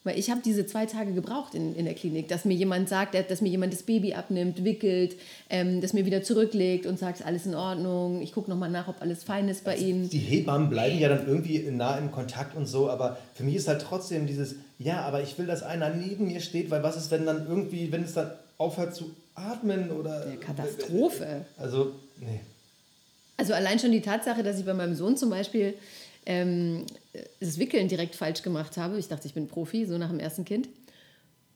[0.05, 3.15] Weil ich habe diese zwei Tage gebraucht in, in der Klinik, dass mir jemand sagt,
[3.29, 5.17] dass mir jemand das Baby abnimmt, wickelt,
[5.49, 8.21] ähm, das mir wieder zurücklegt und sagt, alles in Ordnung.
[8.21, 10.09] Ich gucke nochmal nach, ob alles fein ist bei Ihnen.
[10.09, 13.67] Die Hebammen bleiben ja dann irgendwie nah im Kontakt und so, aber für mich ist
[13.67, 17.11] halt trotzdem dieses, ja, aber ich will, dass einer neben mir steht, weil was ist,
[17.11, 20.25] wenn dann irgendwie, wenn es dann aufhört zu atmen oder...
[20.25, 21.45] Eine Katastrophe.
[21.57, 22.41] Also, nee.
[23.37, 25.73] Also allein schon die Tatsache, dass ich bei meinem Sohn zum Beispiel
[26.25, 26.85] ähm,
[27.39, 28.99] das Wickeln direkt falsch gemacht habe.
[28.99, 30.67] Ich dachte, ich bin Profi, so nach dem ersten Kind.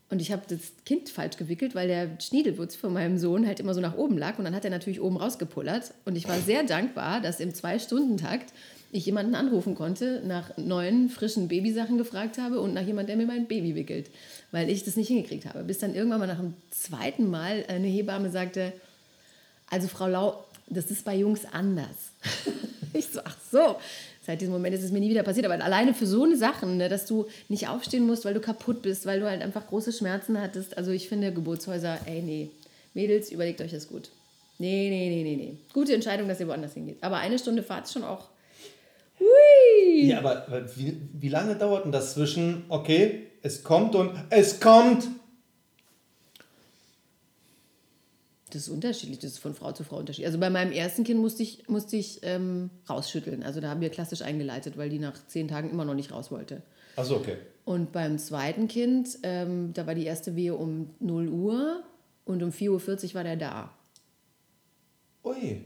[0.09, 3.73] Und ich habe das Kind falsch gewickelt, weil der Schniedelwurz von meinem Sohn halt immer
[3.73, 4.37] so nach oben lag.
[4.37, 5.93] Und dann hat er natürlich oben rausgepullert.
[6.05, 8.53] Und ich war sehr dankbar, dass im Zwei-Stunden-Takt
[8.93, 13.33] ich jemanden anrufen konnte, nach neuen, frischen Babysachen gefragt habe und nach jemandem, der mir
[13.33, 14.11] mein Baby wickelt.
[14.51, 15.63] Weil ich das nicht hingekriegt habe.
[15.63, 18.71] Bis dann irgendwann mal nach dem zweiten Mal eine Hebamme sagte,
[19.69, 22.11] also Frau Lau, das ist bei Jungs anders.
[22.93, 23.75] ich so, ach so.
[24.25, 25.47] Seit diesem Moment ist es mir nie wieder passiert.
[25.47, 28.83] Aber alleine für so eine Sachen, ne, dass du nicht aufstehen musst, weil du kaputt
[28.83, 30.77] bist, weil du halt einfach große Schmerzen hattest.
[30.77, 32.51] Also ich finde Geburtshäuser, ey, nee.
[32.93, 34.09] Mädels, überlegt euch das gut.
[34.59, 35.57] Nee, nee, nee, nee, nee.
[35.73, 36.97] Gute Entscheidung, dass ihr woanders hingeht.
[37.01, 38.29] Aber eine Stunde Fahrt ist schon auch.
[39.19, 40.07] Hui!
[40.07, 40.45] Ja, aber
[40.75, 45.07] wie, wie lange dauert denn das zwischen, okay, es kommt und es kommt?
[48.51, 50.27] Das ist unterschiedlich, das ist von Frau zu Frau unterschiedlich.
[50.27, 53.41] Also bei meinem ersten Kind musste ich, musste ich ähm, rausschütteln.
[53.41, 56.29] Also da haben wir klassisch eingeleitet, weil die nach zehn Tagen immer noch nicht raus
[56.29, 56.61] wollte.
[56.95, 57.37] Achso, okay.
[57.65, 61.83] Und beim zweiten Kind, ähm, da war die erste Wehe um 0 Uhr
[62.25, 62.69] und um 4.40
[63.09, 63.73] Uhr war der da.
[65.23, 65.63] Ui.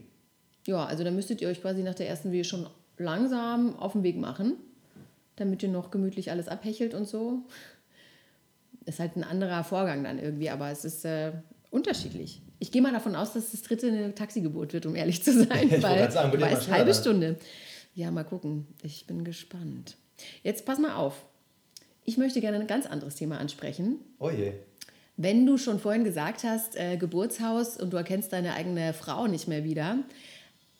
[0.66, 2.66] Ja, also da müsstet ihr euch quasi nach der ersten Wehe schon
[2.98, 4.54] langsam auf den Weg machen,
[5.36, 7.42] damit ihr noch gemütlich alles abhechelt und so.
[8.86, 11.32] Ist halt ein anderer Vorgang dann irgendwie, aber es ist äh,
[11.70, 12.40] unterschiedlich.
[12.58, 15.68] Ich gehe mal davon aus, dass das dritte eine Taxigeburt wird, um ehrlich zu sein.
[15.70, 16.94] Ich weil sagen, weil es halbe.
[16.94, 17.36] Stunde.
[17.94, 18.66] Ja, mal gucken.
[18.82, 19.96] Ich bin gespannt.
[20.42, 21.24] Jetzt pass mal auf.
[22.04, 23.96] Ich möchte gerne ein ganz anderes Thema ansprechen.
[24.18, 24.52] Oh je.
[25.16, 29.48] Wenn du schon vorhin gesagt hast, äh, Geburtshaus und du erkennst deine eigene Frau nicht
[29.48, 29.98] mehr wieder,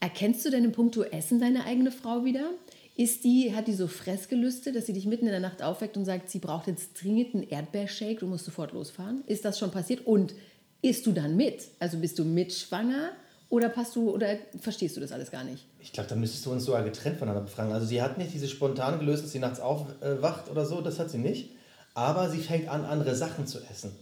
[0.00, 2.50] erkennst du denn im Punkto Essen deine eigene Frau wieder?
[2.96, 6.04] Ist die, hat die so Fressgelüste, dass sie dich mitten in der Nacht aufweckt und
[6.04, 9.22] sagt, sie braucht jetzt dringend einen Erdbeershake, du musst sofort losfahren?
[9.26, 10.04] Ist das schon passiert?
[10.04, 10.34] Und
[10.82, 11.68] isst du dann mit?
[11.78, 13.11] Also bist du mitschwanger
[13.50, 15.64] oder passt du oder verstehst du das alles gar nicht?
[15.80, 17.72] Ich glaube, da müsstest du uns sogar getrennt voneinander befragen.
[17.72, 21.11] Also sie hat nicht diese spontan gelöst, dass sie nachts aufwacht oder so, das hat
[21.11, 21.50] sie nicht.
[21.94, 23.92] Aber sie fängt an, andere Sachen zu essen.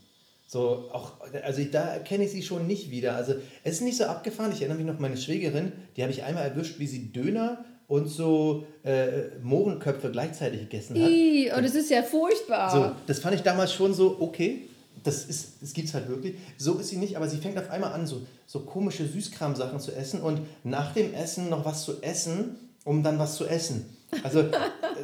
[0.47, 3.17] So, auch, also ich, da erkenne ich sie schon nicht wieder.
[3.17, 4.53] Also es ist nicht so abgefahren.
[4.53, 7.65] Ich erinnere mich noch an meine Schwägerin, die habe ich einmal erwischt, wie sie Döner
[7.89, 11.11] und so äh, Mohrenköpfe gleichzeitig gegessen hat.
[11.11, 12.71] Ih, oh, das ist ja furchtbar.
[12.71, 14.69] So, das fand ich damals schon so, okay,
[15.03, 16.37] das, ist, das gibt es halt wirklich.
[16.59, 19.93] So ist sie nicht, aber sie fängt auf einmal an, so, so komische Süßkram-Sachen zu
[19.93, 23.96] essen und nach dem Essen noch was zu essen, um dann was zu essen.
[24.23, 24.45] Also,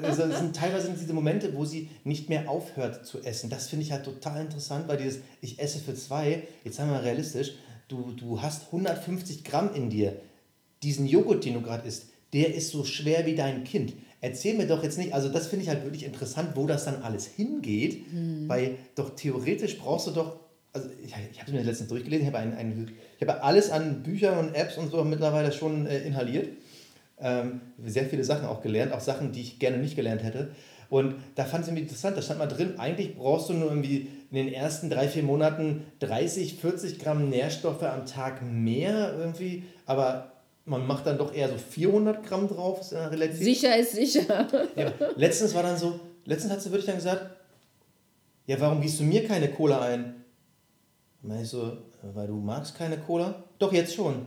[0.03, 3.51] also es sind teilweise sind diese Momente, wo sie nicht mehr aufhört zu essen.
[3.51, 6.99] Das finde ich halt total interessant, weil dieses, ich esse für zwei, jetzt sagen wir
[6.99, 7.53] mal realistisch,
[7.89, 10.17] du, du hast 150 Gramm in dir.
[10.83, 13.95] Diesen Joghurt, den du gerade isst, der ist so schwer wie dein Kind.
[14.21, 17.03] Erzähl mir doch jetzt nicht, also das finde ich halt wirklich interessant, wo das dann
[17.03, 18.05] alles hingeht,
[18.49, 20.39] weil doch theoretisch brauchst du doch,
[20.73, 23.71] also ich, ich habe es mir letztens durchgelesen, ich habe, ein, ein, ich habe alles
[23.71, 26.49] an Büchern und Apps und so mittlerweile schon äh, inhaliert.
[27.23, 30.51] Ähm, sehr viele Sachen auch gelernt, auch Sachen, die ich gerne nicht gelernt hätte.
[30.91, 33.71] Und da fand ich es irgendwie interessant, da stand mal drin, eigentlich brauchst du nur
[33.71, 39.63] irgendwie in den ersten drei, vier Monaten 30, 40 Gramm Nährstoffe am Tag mehr irgendwie,
[39.87, 40.33] aber
[40.67, 44.47] man macht dann doch eher so 400 Gramm drauf, ist ja relativ Sicher ist sicher.
[44.77, 47.27] ja, letztens war dann so, letztens hat sie wirklich dann gesagt,
[48.47, 50.25] ja, warum gießt du mir keine Cola ein?
[51.23, 53.45] Und ich so, weil du magst keine Cola?
[53.59, 54.27] Doch, jetzt schon.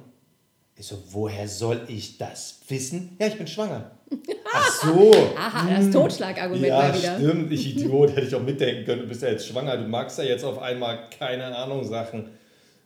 [0.77, 3.15] Ich so, woher soll ich das wissen?
[3.17, 3.91] Ja, ich bin schwanger.
[4.53, 5.11] Ach so.
[5.37, 7.17] Aha, das Totschlagargument ja, mal wieder.
[7.17, 7.51] stimmt.
[7.51, 9.01] Ich Idiot, hätte ich auch mitdenken können.
[9.03, 12.29] Du bist ja jetzt schwanger, du magst ja jetzt auf einmal keine Ahnung Sachen.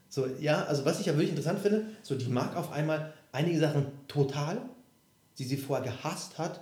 [0.07, 3.59] So, ja, also was ich ja wirklich interessant finde, so die mag auf einmal einige
[3.59, 4.61] Sachen total,
[5.39, 6.61] die sie vorher gehasst hat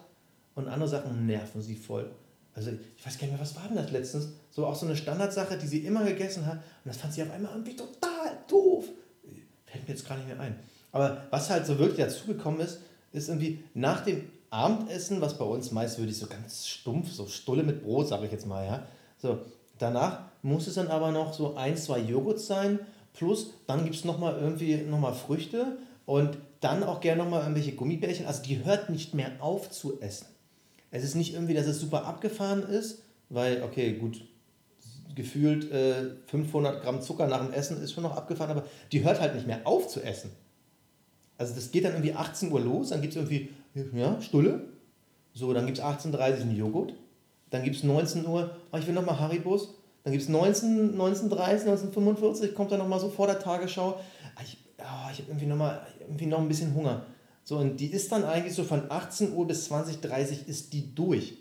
[0.55, 2.09] und andere Sachen nerven sie voll.
[2.55, 4.29] Also ich weiß gar nicht mehr, was war denn das letztens?
[4.49, 7.31] So auch so eine Standardsache, die sie immer gegessen hat und das fand sie auf
[7.31, 8.85] einmal irgendwie total doof.
[9.65, 10.55] Fällt mir jetzt gar nicht mehr ein.
[10.91, 12.79] Aber was halt so wirklich dazugekommen ist,
[13.11, 17.27] ist irgendwie nach dem Abendessen, was bei uns meist würde ich so ganz stumpf, so
[17.27, 18.83] Stulle mit Brot, sage ich jetzt mal, ja.
[19.17, 19.39] So,
[19.77, 22.79] danach muss es dann aber noch so ein, zwei Joghurts sein,
[23.13, 28.25] plus dann gibt es nochmal irgendwie nochmal Früchte und dann auch gerne nochmal irgendwelche Gummibärchen.
[28.25, 30.27] Also die hört nicht mehr auf zu essen.
[30.91, 34.21] Es ist nicht irgendwie, dass es super abgefahren ist, weil, okay, gut,
[35.15, 39.19] gefühlt äh, 500 Gramm Zucker nach dem Essen ist schon noch abgefahren, aber die hört
[39.19, 40.31] halt nicht mehr auf zu essen.
[41.37, 43.49] Also das geht dann irgendwie 18 Uhr los, dann gibt es irgendwie,
[43.93, 44.65] ja, Stulle.
[45.33, 46.93] So, dann gibt es 18.30 Uhr einen Joghurt.
[47.51, 49.75] Dann gibt es 19 Uhr, oh, ich will nochmal Haribos.
[50.03, 53.99] Dann gibt es 19, 19.30 19.45 kommt dann nochmal so vor der Tagesschau.
[54.35, 57.05] Ah, Ich, oh, ich habe irgendwie, noch mal- irgendwie noch ein bisschen Hunger.
[57.43, 61.37] So, und die ist dann eigentlich so von 18 Uhr bis 20.30 ist die durch.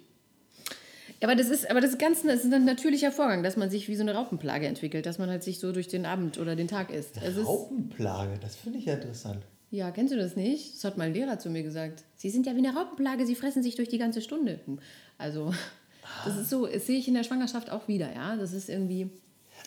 [1.22, 3.88] Aber das ist, aber das ist ganz, das ist ein natürlicher Vorgang, dass man sich
[3.88, 6.68] wie so eine Raupenplage entwickelt, dass man halt sich so durch den Abend oder den
[6.68, 7.16] Tag isst.
[7.16, 9.38] Ist, Raupenplage, das finde ich ja interessant.
[9.70, 10.74] Ja, kennst du das nicht?
[10.74, 12.04] Das hat mein Lehrer zu mir gesagt.
[12.14, 14.60] Sie sind ja wie eine Raupenplage, sie fressen sich durch die ganze Stunde.
[15.18, 15.52] Also,
[16.24, 18.36] das ist so, das sehe ich in der Schwangerschaft auch wieder, ja.
[18.36, 19.10] Das ist irgendwie.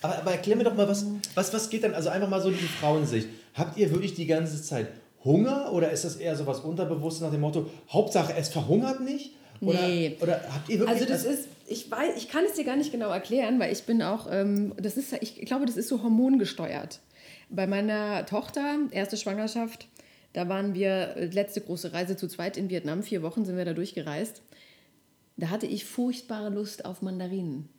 [0.02, 2.50] Aber, aber erklär mir doch mal, was, was, was geht dann, also einfach mal so
[2.50, 3.28] die Frauensicht.
[3.54, 4.88] Habt ihr wirklich die ganze Zeit
[5.26, 9.32] Hunger oder ist das eher so was Unterbewusstes nach dem Motto, Hauptsache es verhungert nicht?
[9.62, 10.18] Oder, Nee.
[10.22, 11.02] oder habt ihr wirklich...
[11.02, 13.84] Also das ist, ich weiß, ich kann es dir gar nicht genau erklären, weil ich
[13.84, 17.00] bin auch, ähm, das ist, ich glaube, das ist so hormongesteuert.
[17.50, 19.88] Bei meiner Tochter, erste Schwangerschaft,
[20.34, 23.74] da waren wir, letzte große Reise zu zweit in Vietnam, vier Wochen sind wir da
[23.74, 24.42] durchgereist.
[25.38, 27.70] Da hatte ich furchtbare Lust auf Mandarinen.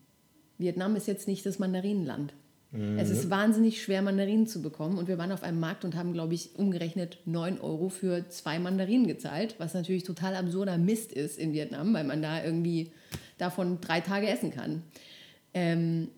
[0.58, 2.34] Vietnam ist jetzt nicht das Mandarinenland.
[2.72, 4.96] Es ist wahnsinnig schwer, Mandarinen zu bekommen.
[4.96, 8.60] Und wir waren auf einem Markt und haben, glaube ich, umgerechnet 9 Euro für zwei
[8.60, 12.92] Mandarinen gezahlt, was natürlich total absurder Mist ist in Vietnam, weil man da irgendwie
[13.38, 14.84] davon drei Tage essen kann.
[15.52, 16.08] Ähm,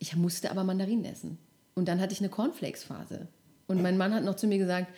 [0.00, 1.38] ich musste aber Mandarinen essen.
[1.80, 3.26] Und dann hatte ich eine Cornflakes-Phase.
[3.66, 4.88] Und mein Mann hat noch zu mir gesagt,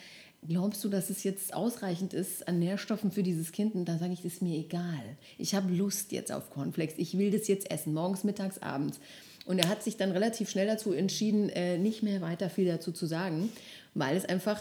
[0.49, 3.77] glaubst du, dass es jetzt ausreichend ist an Nährstoffen für dieses Kind?
[3.77, 5.17] Und da sage ich, das ist mir egal.
[5.39, 6.97] Ich habe Lust jetzt auf Cornflakes.
[6.99, 8.99] Ich will das jetzt essen, morgens, mittags, abends.
[9.45, 12.91] Und er hat sich dann relativ schnell dazu entschieden, äh, nicht mehr weiter viel dazu
[12.91, 13.53] zu sagen,
[13.95, 14.61] weil es einfach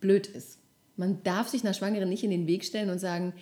[0.00, 0.60] blöd ist.
[0.96, 3.34] Man darf sich einer Schwangeren nicht in den Weg stellen und sagen,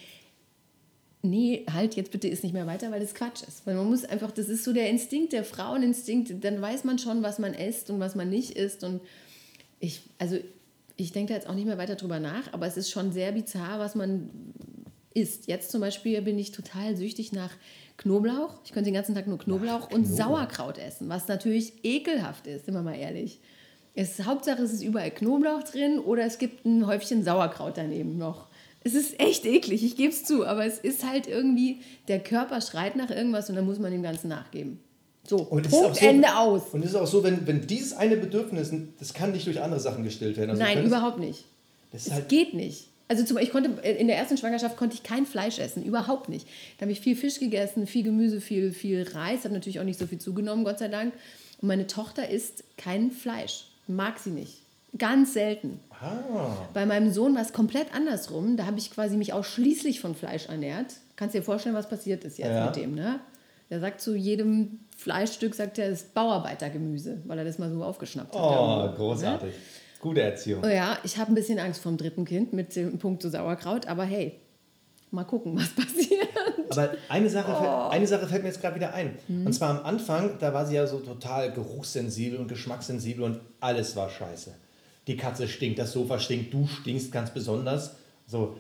[1.23, 3.67] nee, halt jetzt bitte ist nicht mehr weiter, weil das Quatsch ist.
[3.67, 7.23] Weil man muss einfach, das ist so der Instinkt, der Fraueninstinkt, dann weiß man schon,
[7.23, 8.85] was man isst und was man nicht isst.
[8.85, 9.01] Und
[9.79, 10.39] ich, also
[10.97, 13.33] ich denke da jetzt auch nicht mehr weiter drüber nach, aber es ist schon sehr
[13.33, 14.31] bizarr, was man
[15.15, 15.47] isst.
[15.47, 17.51] Jetzt zum Beispiel bin ich total süchtig nach
[17.97, 18.55] Knoblauch.
[18.65, 20.27] Ich könnte den ganzen Tag nur Knoblauch Ach, und Knoblauch.
[20.27, 23.41] Sauerkraut essen, was natürlich ekelhaft ist, sind wir mal ehrlich.
[23.95, 28.47] Es, Hauptsache es ist überall Knoblauch drin oder es gibt ein Häufchen Sauerkraut daneben noch.
[28.83, 32.61] Es ist echt eklig, ich gebe es zu, aber es ist halt irgendwie, der Körper
[32.61, 34.81] schreit nach irgendwas und dann muss man dem Ganzen nachgeben.
[35.27, 36.63] So, und Punkt, so, Ende aus.
[36.73, 39.81] Und es ist auch so, wenn, wenn dieses eine Bedürfnis, das kann nicht durch andere
[39.81, 40.51] Sachen gestillt werden.
[40.51, 41.45] Also Nein, überhaupt nicht.
[41.93, 42.89] Das es halt geht nicht.
[43.07, 46.47] Also zum, ich konnte in der ersten Schwangerschaft konnte ich kein Fleisch essen, überhaupt nicht.
[46.79, 49.99] Da habe ich viel Fisch gegessen, viel Gemüse, viel, viel Reis, habe natürlich auch nicht
[49.99, 51.13] so viel zugenommen, Gott sei Dank.
[51.61, 54.63] Und meine Tochter isst kein Fleisch, mag sie nicht.
[54.99, 55.81] Ganz selten.
[55.91, 56.67] Ah.
[56.75, 58.57] Bei meinem Sohn war es komplett andersrum.
[58.57, 60.95] Da habe ich quasi mich ausschließlich von Fleisch ernährt.
[61.17, 62.67] Kannst dir vorstellen, was passiert ist jetzt ja.
[62.67, 63.21] mit dem, ne?
[63.69, 67.85] Der sagt zu jedem Fleischstück, sagt er, es ist Bauarbeitergemüse, weil er das mal so
[67.85, 68.43] aufgeschnappt hat.
[68.43, 69.51] Oh, großartig.
[69.51, 69.61] Ne?
[70.01, 70.65] Gute Erziehung.
[70.65, 73.87] Oh ja, ich habe ein bisschen Angst vom dritten Kind mit dem Punkt zu Sauerkraut,
[73.87, 74.41] aber hey,
[75.11, 76.29] mal gucken, was passiert.
[76.71, 77.63] Aber eine Sache, oh.
[77.63, 79.19] fällt, eine Sache fällt mir jetzt gerade wieder ein.
[79.29, 79.47] Mhm.
[79.47, 83.95] Und zwar am Anfang, da war sie ja so total geruchssensibel und geschmackssensibel und alles
[83.95, 84.55] war scheiße.
[85.11, 87.97] Die Katze stinkt, das Sofa stinkt, du stinkst ganz besonders.
[88.27, 88.57] So,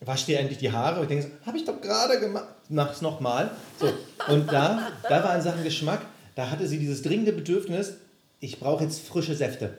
[0.00, 0.96] wasch dir endlich die Haare.
[1.00, 2.48] Und ich denke, habe ich doch gerade gemacht.
[2.68, 3.50] Mach's nochmal.
[3.80, 3.86] So,
[4.30, 6.02] und da, da war in Sachen Geschmack,
[6.34, 7.94] da hatte sie dieses dringende Bedürfnis,
[8.40, 9.78] ich brauche jetzt frische Säfte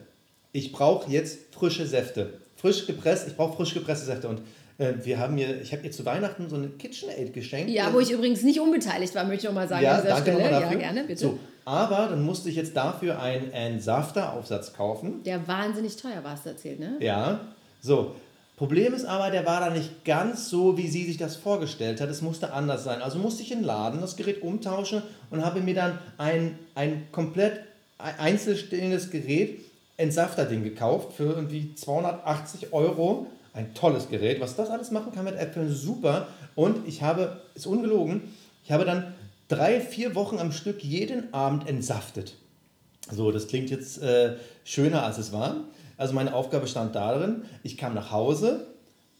[0.56, 2.32] ich brauche jetzt frische Säfte.
[2.56, 4.28] Frisch gepresst, ich brauche frisch gepresste Säfte.
[4.28, 4.40] Und
[4.78, 7.70] wir haben mir, ich habe ihr zu Weihnachten so eine KitchenAid geschenkt.
[7.70, 10.16] Ja, wo ich übrigens nicht unbeteiligt war, möchte ich auch mal sagen ja, an dieser
[10.18, 10.50] Stelle.
[10.50, 11.20] Ja, gerne, bitte.
[11.20, 15.22] So, aber dann musste ich jetzt dafür einen Entsafter-Aufsatz kaufen.
[15.24, 16.96] Der wahnsinnig teuer war, es erzählt, ne?
[17.00, 17.40] Ja.
[17.80, 18.14] So,
[18.56, 22.08] Problem ist aber, der war da nicht ganz so, wie sie sich das vorgestellt hat.
[22.08, 23.02] Es musste anders sein.
[23.02, 27.06] Also musste ich in den Laden das Gerät umtauschen und habe mir dann ein, ein
[27.12, 27.60] komplett
[27.98, 29.60] einzelstehendes Gerät
[29.98, 33.26] Entsafterding gekauft für irgendwie 280 Euro.
[33.56, 34.38] Ein tolles Gerät.
[34.40, 36.28] Was das alles machen kann mit Äpfeln, super.
[36.54, 38.20] Und ich habe, ist ungelogen,
[38.64, 39.14] ich habe dann
[39.48, 42.34] drei, vier Wochen am Stück jeden Abend entsaftet.
[43.10, 45.56] So, das klingt jetzt äh, schöner, als es war.
[45.96, 48.66] Also meine Aufgabe stand darin, ich kam nach Hause,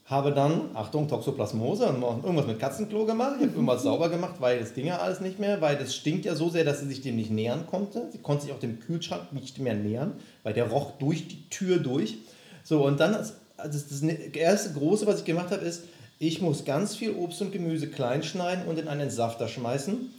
[0.05, 3.37] habe dann, Achtung, Toxoplasmose und irgendwas mit Katzenklo gemacht.
[3.39, 6.27] Ich habe irgendwas sauber gemacht, weil das ging ja alles nicht mehr, weil das stinkt
[6.27, 8.09] ja so sehr, dass sie sich dem nicht nähern konnte.
[8.13, 11.79] Sie konnte sich auch dem Kühlschrank nicht mehr nähern, weil der roch durch die Tür
[11.79, 12.19] durch.
[12.65, 13.17] So, und dann,
[13.57, 15.85] also das erste Große, was ich gemacht habe, ist,
[16.19, 20.11] ich muss ganz viel Obst und Gemüse klein schneiden und in einen Safter schmeißen.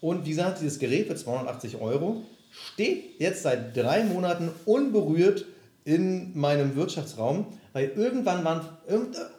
[0.00, 5.44] Und wie gesagt, dieses Gerät für 280 Euro steht jetzt seit drei Monaten unberührt
[5.84, 8.66] in meinem Wirtschaftsraum weil irgendwann waren,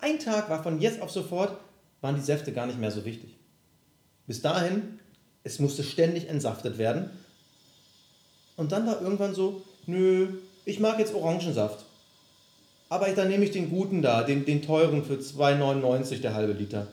[0.02, 1.58] ein Tag war von jetzt auf sofort,
[2.02, 3.38] waren die Säfte gar nicht mehr so wichtig.
[4.28, 5.00] Bis dahin,
[5.44, 7.10] es musste ständig entsaftet werden.
[8.56, 10.28] Und dann war irgendwann so, nö,
[10.66, 11.86] ich mag jetzt Orangensaft.
[12.92, 16.88] Aber dann nehme ich den guten da, den, den teuren für 2,99 der halbe Liter.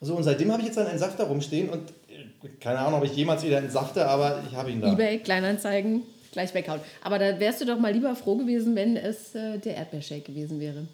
[0.00, 3.14] So, und seitdem habe ich jetzt einen Safter rumstehen und äh, keine Ahnung, ob ich
[3.14, 4.90] jemals wieder entsafte, aber ich habe ihn da.
[4.90, 6.80] Ebay, Kleinanzeigen gleich weghauen.
[7.02, 10.60] Aber da wärst du doch mal lieber froh gewesen, wenn es äh, der Erdbeershake gewesen
[10.60, 10.88] wäre.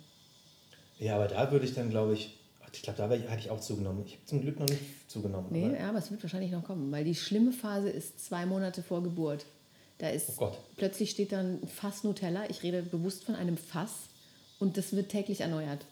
[0.99, 2.35] Ja, aber da würde ich dann, glaube ich,
[2.73, 4.03] ich glaube, da hätte ich auch zugenommen.
[4.05, 5.47] Ich habe zum Glück noch nicht zugenommen.
[5.51, 5.79] Nee, aber.
[5.79, 9.01] ja, aber es wird wahrscheinlich noch kommen, weil die schlimme Phase ist zwei Monate vor
[9.05, 9.47] Geburt.
[9.99, 12.51] Da ist oh plötzlich steht dann ein Fass Nutella.
[12.51, 14.09] Ich rede bewusst von einem Fass
[14.59, 15.85] und das wird täglich erneuert.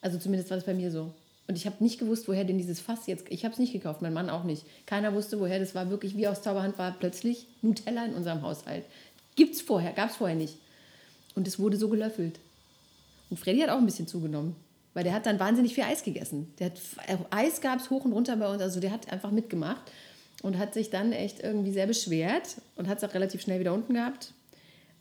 [0.00, 1.12] Also zumindest war das bei mir so.
[1.48, 3.24] Und ich habe nicht gewusst, woher denn dieses Fass jetzt.
[3.30, 4.64] Ich habe es nicht gekauft, mein Mann auch nicht.
[4.84, 5.88] Keiner wusste, woher das war.
[5.88, 8.84] Wirklich wie aus Zauberhand war plötzlich Nutella in unserem Haushalt.
[9.34, 10.56] Gibt es vorher, gab es vorher nicht.
[11.34, 12.38] Und es wurde so gelöffelt.
[13.30, 14.56] Und Freddy hat auch ein bisschen zugenommen,
[14.92, 16.52] weil der hat dann wahnsinnig viel Eis gegessen.
[16.58, 16.78] Der hat,
[17.30, 19.90] Eis gab es hoch und runter bei uns, also der hat einfach mitgemacht
[20.42, 23.72] und hat sich dann echt irgendwie sehr beschwert und hat es auch relativ schnell wieder
[23.72, 24.32] unten gehabt.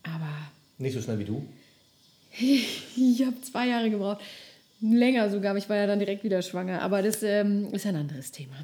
[0.04, 0.30] Aber.
[0.78, 1.44] Nicht so schnell wie du?
[2.40, 4.22] Ich habe zwei Jahre gebraucht.
[4.80, 6.82] Länger sogar, ich war ja dann direkt wieder schwanger.
[6.82, 8.56] Aber das ähm, ist ein anderes Thema.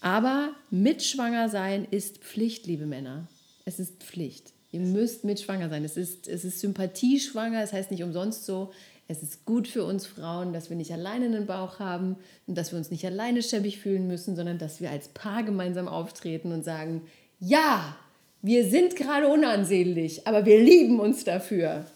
[0.00, 3.26] Aber mitschwanger sein ist Pflicht, liebe Männer.
[3.64, 4.52] Es ist Pflicht.
[4.72, 5.84] Ihr müsst mitschwanger sein.
[5.84, 8.72] Es ist, es ist sympathieschwanger, das heißt nicht umsonst so.
[9.06, 12.72] Es ist gut für uns Frauen, dass wir nicht alleine einen Bauch haben und dass
[12.72, 16.64] wir uns nicht alleine schäbig fühlen müssen, sondern dass wir als Paar gemeinsam auftreten und
[16.64, 17.02] sagen,
[17.38, 17.96] ja,
[18.42, 21.86] wir sind gerade unansehnlich, aber wir lieben uns dafür.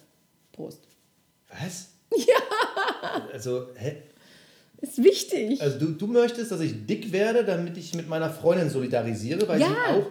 [0.52, 0.87] Prost.
[1.50, 1.88] Was?
[2.16, 3.22] Ja.
[3.32, 4.02] Also, hä?
[4.80, 5.60] Ist wichtig.
[5.60, 9.60] Also du, du möchtest, dass ich dick werde, damit ich mit meiner Freundin solidarisiere, weil
[9.60, 9.66] ja.
[9.66, 10.06] sie auch.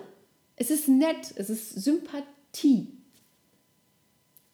[0.57, 2.87] Es ist nett, es ist Sympathie.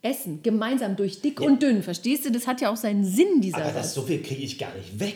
[0.02, 1.48] Essen, gemeinsam durch dick Ja.
[1.48, 1.82] und dünn.
[1.82, 2.32] Verstehst du?
[2.32, 5.00] Das hat ja auch seinen Sinn, dieser Aber das, so viel kriege ich gar nicht
[5.00, 5.16] weg.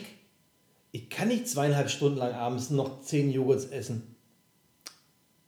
[0.92, 4.16] Ich kann nicht zweieinhalb Stunden lang abends noch zehn Joghurts essen.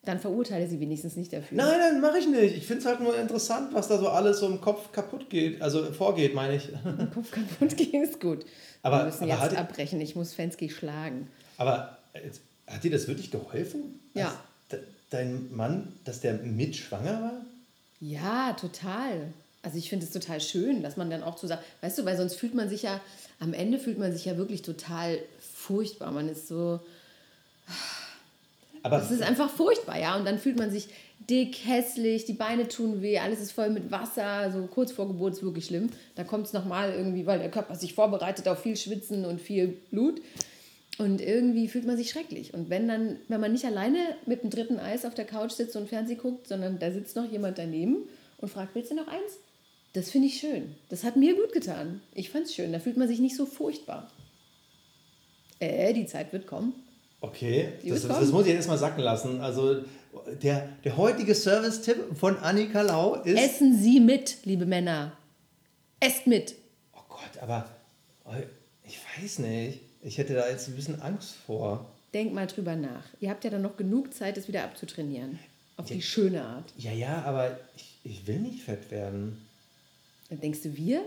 [0.02, 1.58] Dann verurteile sie wenigstens nicht dafür.
[1.58, 2.56] Nein, nein, mache ich nicht.
[2.56, 5.60] Ich finde es halt nur interessant, was da so alles so im Kopf kaputt geht.
[5.60, 6.70] Also vorgeht, meine ich.
[6.84, 8.46] Im Kopf kaputt gehen ist gut.
[8.82, 10.00] Aber- Wir müssen aber jetzt hat- abbrechen.
[10.00, 11.28] Ich muss Fensky schlagen.
[11.58, 14.00] Aber jetzt, hat dir das wirklich geholfen?
[14.14, 14.32] Ja.
[15.10, 17.32] Dein Mann, dass der mitschwanger war?
[18.00, 19.26] Ja, total.
[19.62, 22.36] Also ich finde es total schön, dass man dann auch zusammen, weißt du, weil sonst
[22.36, 23.00] fühlt man sich ja,
[23.40, 26.10] am Ende fühlt man sich ja wirklich total furchtbar.
[26.12, 26.78] Man ist so,
[28.82, 30.16] Aber es ist einfach furchtbar, ja.
[30.16, 30.88] Und dann fühlt man sich
[31.28, 34.50] dick, hässlich, die Beine tun weh, alles ist voll mit Wasser.
[34.52, 35.90] So kurz vor Geburt ist wirklich schlimm.
[36.14, 39.68] Da kommt es nochmal irgendwie, weil der Körper sich vorbereitet auf viel Schwitzen und viel
[39.90, 40.20] Blut.
[40.98, 42.52] Und irgendwie fühlt man sich schrecklich.
[42.52, 45.76] Und wenn dann, wenn man nicht alleine mit dem dritten Eis auf der Couch sitzt
[45.76, 49.38] und Fernsehen guckt, sondern da sitzt noch jemand daneben und fragt, willst du noch eins?
[49.92, 50.74] Das finde ich schön.
[50.88, 52.00] Das hat mir gut getan.
[52.14, 52.72] Ich fand es schön.
[52.72, 54.10] Da fühlt man sich nicht so furchtbar.
[55.58, 56.74] Äh, die Zeit wird kommen.
[57.20, 59.40] Okay, das, das, muss ich jetzt mal sacken lassen.
[59.40, 59.82] Also
[60.42, 63.38] der, der heutige Service-Tipp von Annika Lau ist...
[63.38, 65.12] Essen Sie mit, liebe Männer.
[66.00, 66.54] Esst mit.
[66.94, 67.68] Oh Gott, aber
[68.84, 69.80] ich weiß nicht.
[70.02, 71.86] Ich hätte da jetzt ein bisschen Angst vor.
[72.14, 73.04] Denk mal drüber nach.
[73.20, 75.38] Ihr habt ja dann noch genug Zeit, es wieder abzutrainieren.
[75.76, 76.72] Auf die schöne Art.
[76.76, 79.46] Ja, ja, aber ich, ich will nicht fett werden.
[80.28, 81.02] Dann denkst du, wir?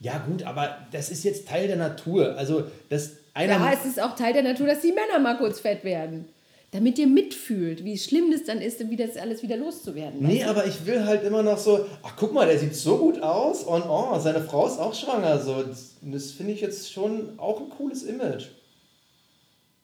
[0.00, 2.36] Ja gut, aber das ist jetzt Teil der Natur.
[2.36, 3.54] Also das einer...
[3.54, 6.28] Ja, es ist auch Teil der Natur, dass die Männer mal kurz fett werden.
[6.70, 10.20] Damit ihr mitfühlt, wie schlimm das dann ist, wie das alles wieder loszuwerden.
[10.20, 13.22] Nee, aber ich will halt immer noch so, ach guck mal, der sieht so gut
[13.22, 15.40] aus und oh, seine Frau ist auch schwanger.
[15.40, 18.48] So, das, das finde ich jetzt schon auch ein cooles Image.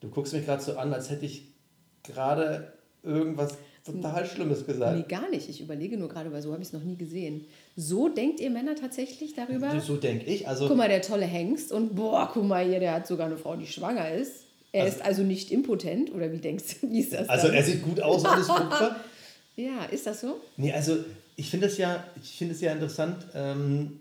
[0.00, 1.54] Du guckst mich gerade so an, als hätte ich
[2.02, 4.96] gerade irgendwas total Schlimmes gesagt.
[4.96, 5.48] Nee, gar nicht.
[5.48, 7.46] Ich überlege nur gerade, weil so habe ich es noch nie gesehen.
[7.76, 9.80] So denkt ihr Männer tatsächlich darüber?
[9.80, 10.48] So denke ich.
[10.48, 13.36] Also, Guck mal, der tolle Hengst und boah, guck mal hier, der hat sogar eine
[13.36, 14.44] Frau, die schwanger ist.
[14.72, 17.56] Er ist also nicht impotent oder wie denkst du, wie ist das also dann?
[17.56, 18.96] er sieht gut aus und ist fruchtbar.
[19.54, 20.40] Ja, ist das so?
[20.56, 20.96] Nee, also
[21.36, 23.24] ich finde es ja, ich finde es ja interessant.
[23.34, 24.00] Ähm,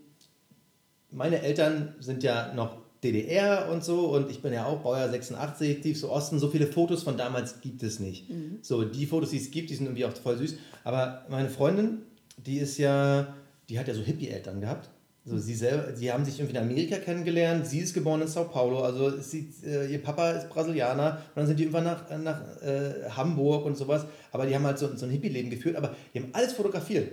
[1.12, 5.80] meine Eltern sind ja noch DDR und so und ich bin ja auch Baujahr 86,
[5.80, 6.38] tiefste Osten.
[6.38, 8.28] So viele Fotos von damals gibt es nicht.
[8.62, 10.56] So, die Fotos, die es gibt, die sind irgendwie auch voll süß.
[10.82, 11.98] Aber meine Freundin,
[12.36, 13.34] die ist ja,
[13.68, 14.88] die hat ja so Hippie-Eltern gehabt.
[15.26, 17.66] So, sie selber, sie haben sich irgendwie in Amerika kennengelernt.
[17.66, 21.12] Sie ist geboren in Sao Paulo, also sie, äh, ihr Papa ist Brasilianer.
[21.12, 24.04] Und dann sind die irgendwann nach, nach äh, Hamburg und sowas.
[24.32, 27.10] Aber die haben halt so, so ein Hippie-Leben geführt, aber die haben alles fotografiert.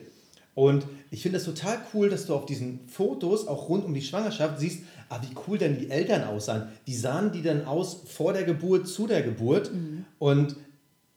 [0.54, 4.02] Und ich finde das total cool, dass du auf diesen Fotos, auch rund um die
[4.02, 6.68] Schwangerschaft, siehst, ah, wie cool denn die Eltern aussahen.
[6.86, 9.72] Wie sahen die denn aus vor der Geburt, zu der Geburt?
[10.20, 10.56] Und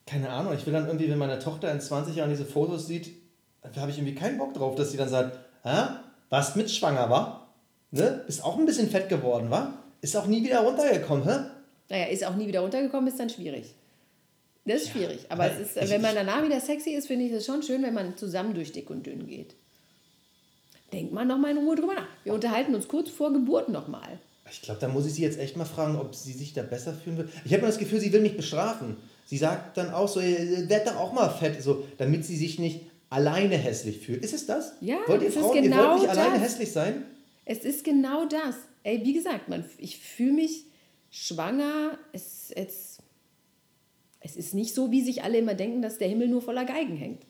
[0.07, 3.11] keine Ahnung, ich will dann irgendwie, wenn meine Tochter in 20 Jahren diese Fotos sieht,
[3.63, 7.11] da habe ich irgendwie keinen Bock drauf, dass sie dann sagt, ah, warst mit schwanger,
[7.11, 7.49] war?
[7.91, 8.23] Ne?
[8.27, 9.85] Bist auch ein bisschen fett geworden, war?
[10.01, 11.47] Ist auch nie wieder runtergekommen, hä?
[11.89, 13.75] Naja, ist auch nie wieder runtergekommen, ist dann schwierig.
[14.67, 15.21] Das ist schwierig.
[15.29, 17.83] Aber es ist, ich- wenn man danach wieder sexy ist, finde ich es schon schön,
[17.83, 19.55] wenn man zusammen durch dick und dünn geht.
[20.93, 22.07] Denkt mal nochmal in Ruhe drüber nach.
[22.25, 24.19] Wir unterhalten uns kurz vor Geburt nochmal.
[24.51, 26.93] Ich glaube, da muss ich sie jetzt echt mal fragen, ob sie sich da besser
[26.95, 27.29] fühlen will.
[27.45, 28.97] Ich habe immer das Gefühl, sie will mich bestrafen.
[29.27, 32.59] Sie sagt dann auch so, "Äh, werd doch auch mal fett, so, damit sie sich
[32.59, 34.23] nicht alleine hässlich fühlt.
[34.23, 34.75] Ist es das?
[34.81, 36.43] Ja, wollt ihr Frauen, ihr genau wollt nicht alleine das.
[36.43, 37.05] hässlich sein?
[37.47, 38.55] Es ist genau das.
[38.83, 40.65] Ey, wie gesagt, man, ich fühle mich
[41.11, 41.99] schwanger.
[42.13, 42.99] Es, es,
[44.25, 46.97] es ist nicht so, wie sich alle immer denken, dass der Himmel nur voller Geigen
[46.97, 47.23] hängt.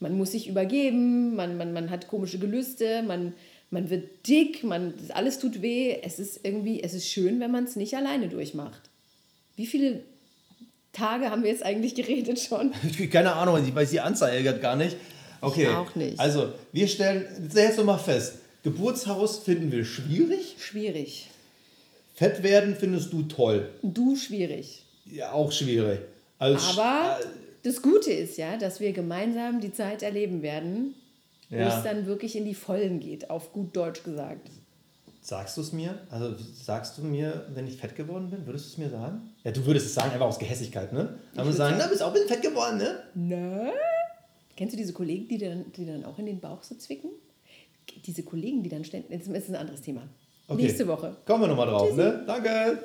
[0.00, 3.34] Man muss sich übergeben, man, man, man hat komische Gelüste, man,
[3.70, 5.94] man wird dick, man, alles tut weh.
[6.02, 8.80] Es ist irgendwie, es ist schön, wenn man es nicht alleine durchmacht.
[9.56, 10.00] Wie viele
[10.92, 12.72] Tage haben wir jetzt eigentlich geredet schon?
[13.10, 14.96] Keine Ahnung, ich weiß die Anzahl grad gar nicht.
[15.42, 15.68] Okay.
[15.68, 16.18] auch nicht.
[16.18, 18.38] Also, wir stellen jetzt noch mal fest.
[18.62, 20.54] Geburtshaus finden wir schwierig.
[20.58, 21.28] Schwierig.
[22.14, 23.68] Fett werden findest du toll.
[23.82, 24.82] Du schwierig.
[25.04, 26.00] Ja, auch schwierig.
[26.42, 27.24] Als Aber äh,
[27.62, 30.96] das Gute ist ja, dass wir gemeinsam die Zeit erleben werden,
[31.50, 31.78] wo ja.
[31.78, 34.50] es dann wirklich in die Vollen geht, auf gut Deutsch gesagt.
[35.20, 36.00] Sagst du es mir?
[36.10, 39.30] Also sagst du mir, wenn ich fett geworden bin, würdest du es mir sagen?
[39.44, 41.16] Ja, du würdest es sagen, einfach aus Gehässigkeit, ne?
[41.36, 43.04] Aber du sagen, na, bist auch ein bisschen fett geworden, ne?
[43.14, 43.72] Ne?
[44.56, 47.10] Kennst du diese Kollegen, die dann, die dann auch in den Bauch so zwicken?
[48.04, 49.10] Diese Kollegen, die dann ständig.
[49.16, 50.02] Das ist ein anderes Thema.
[50.48, 50.62] Okay.
[50.62, 51.16] Nächste Woche.
[51.24, 52.02] Kommen wir nochmal drauf, Tschüssi.
[52.02, 52.24] ne?
[52.26, 52.82] Danke.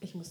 [0.00, 0.30] Ich muss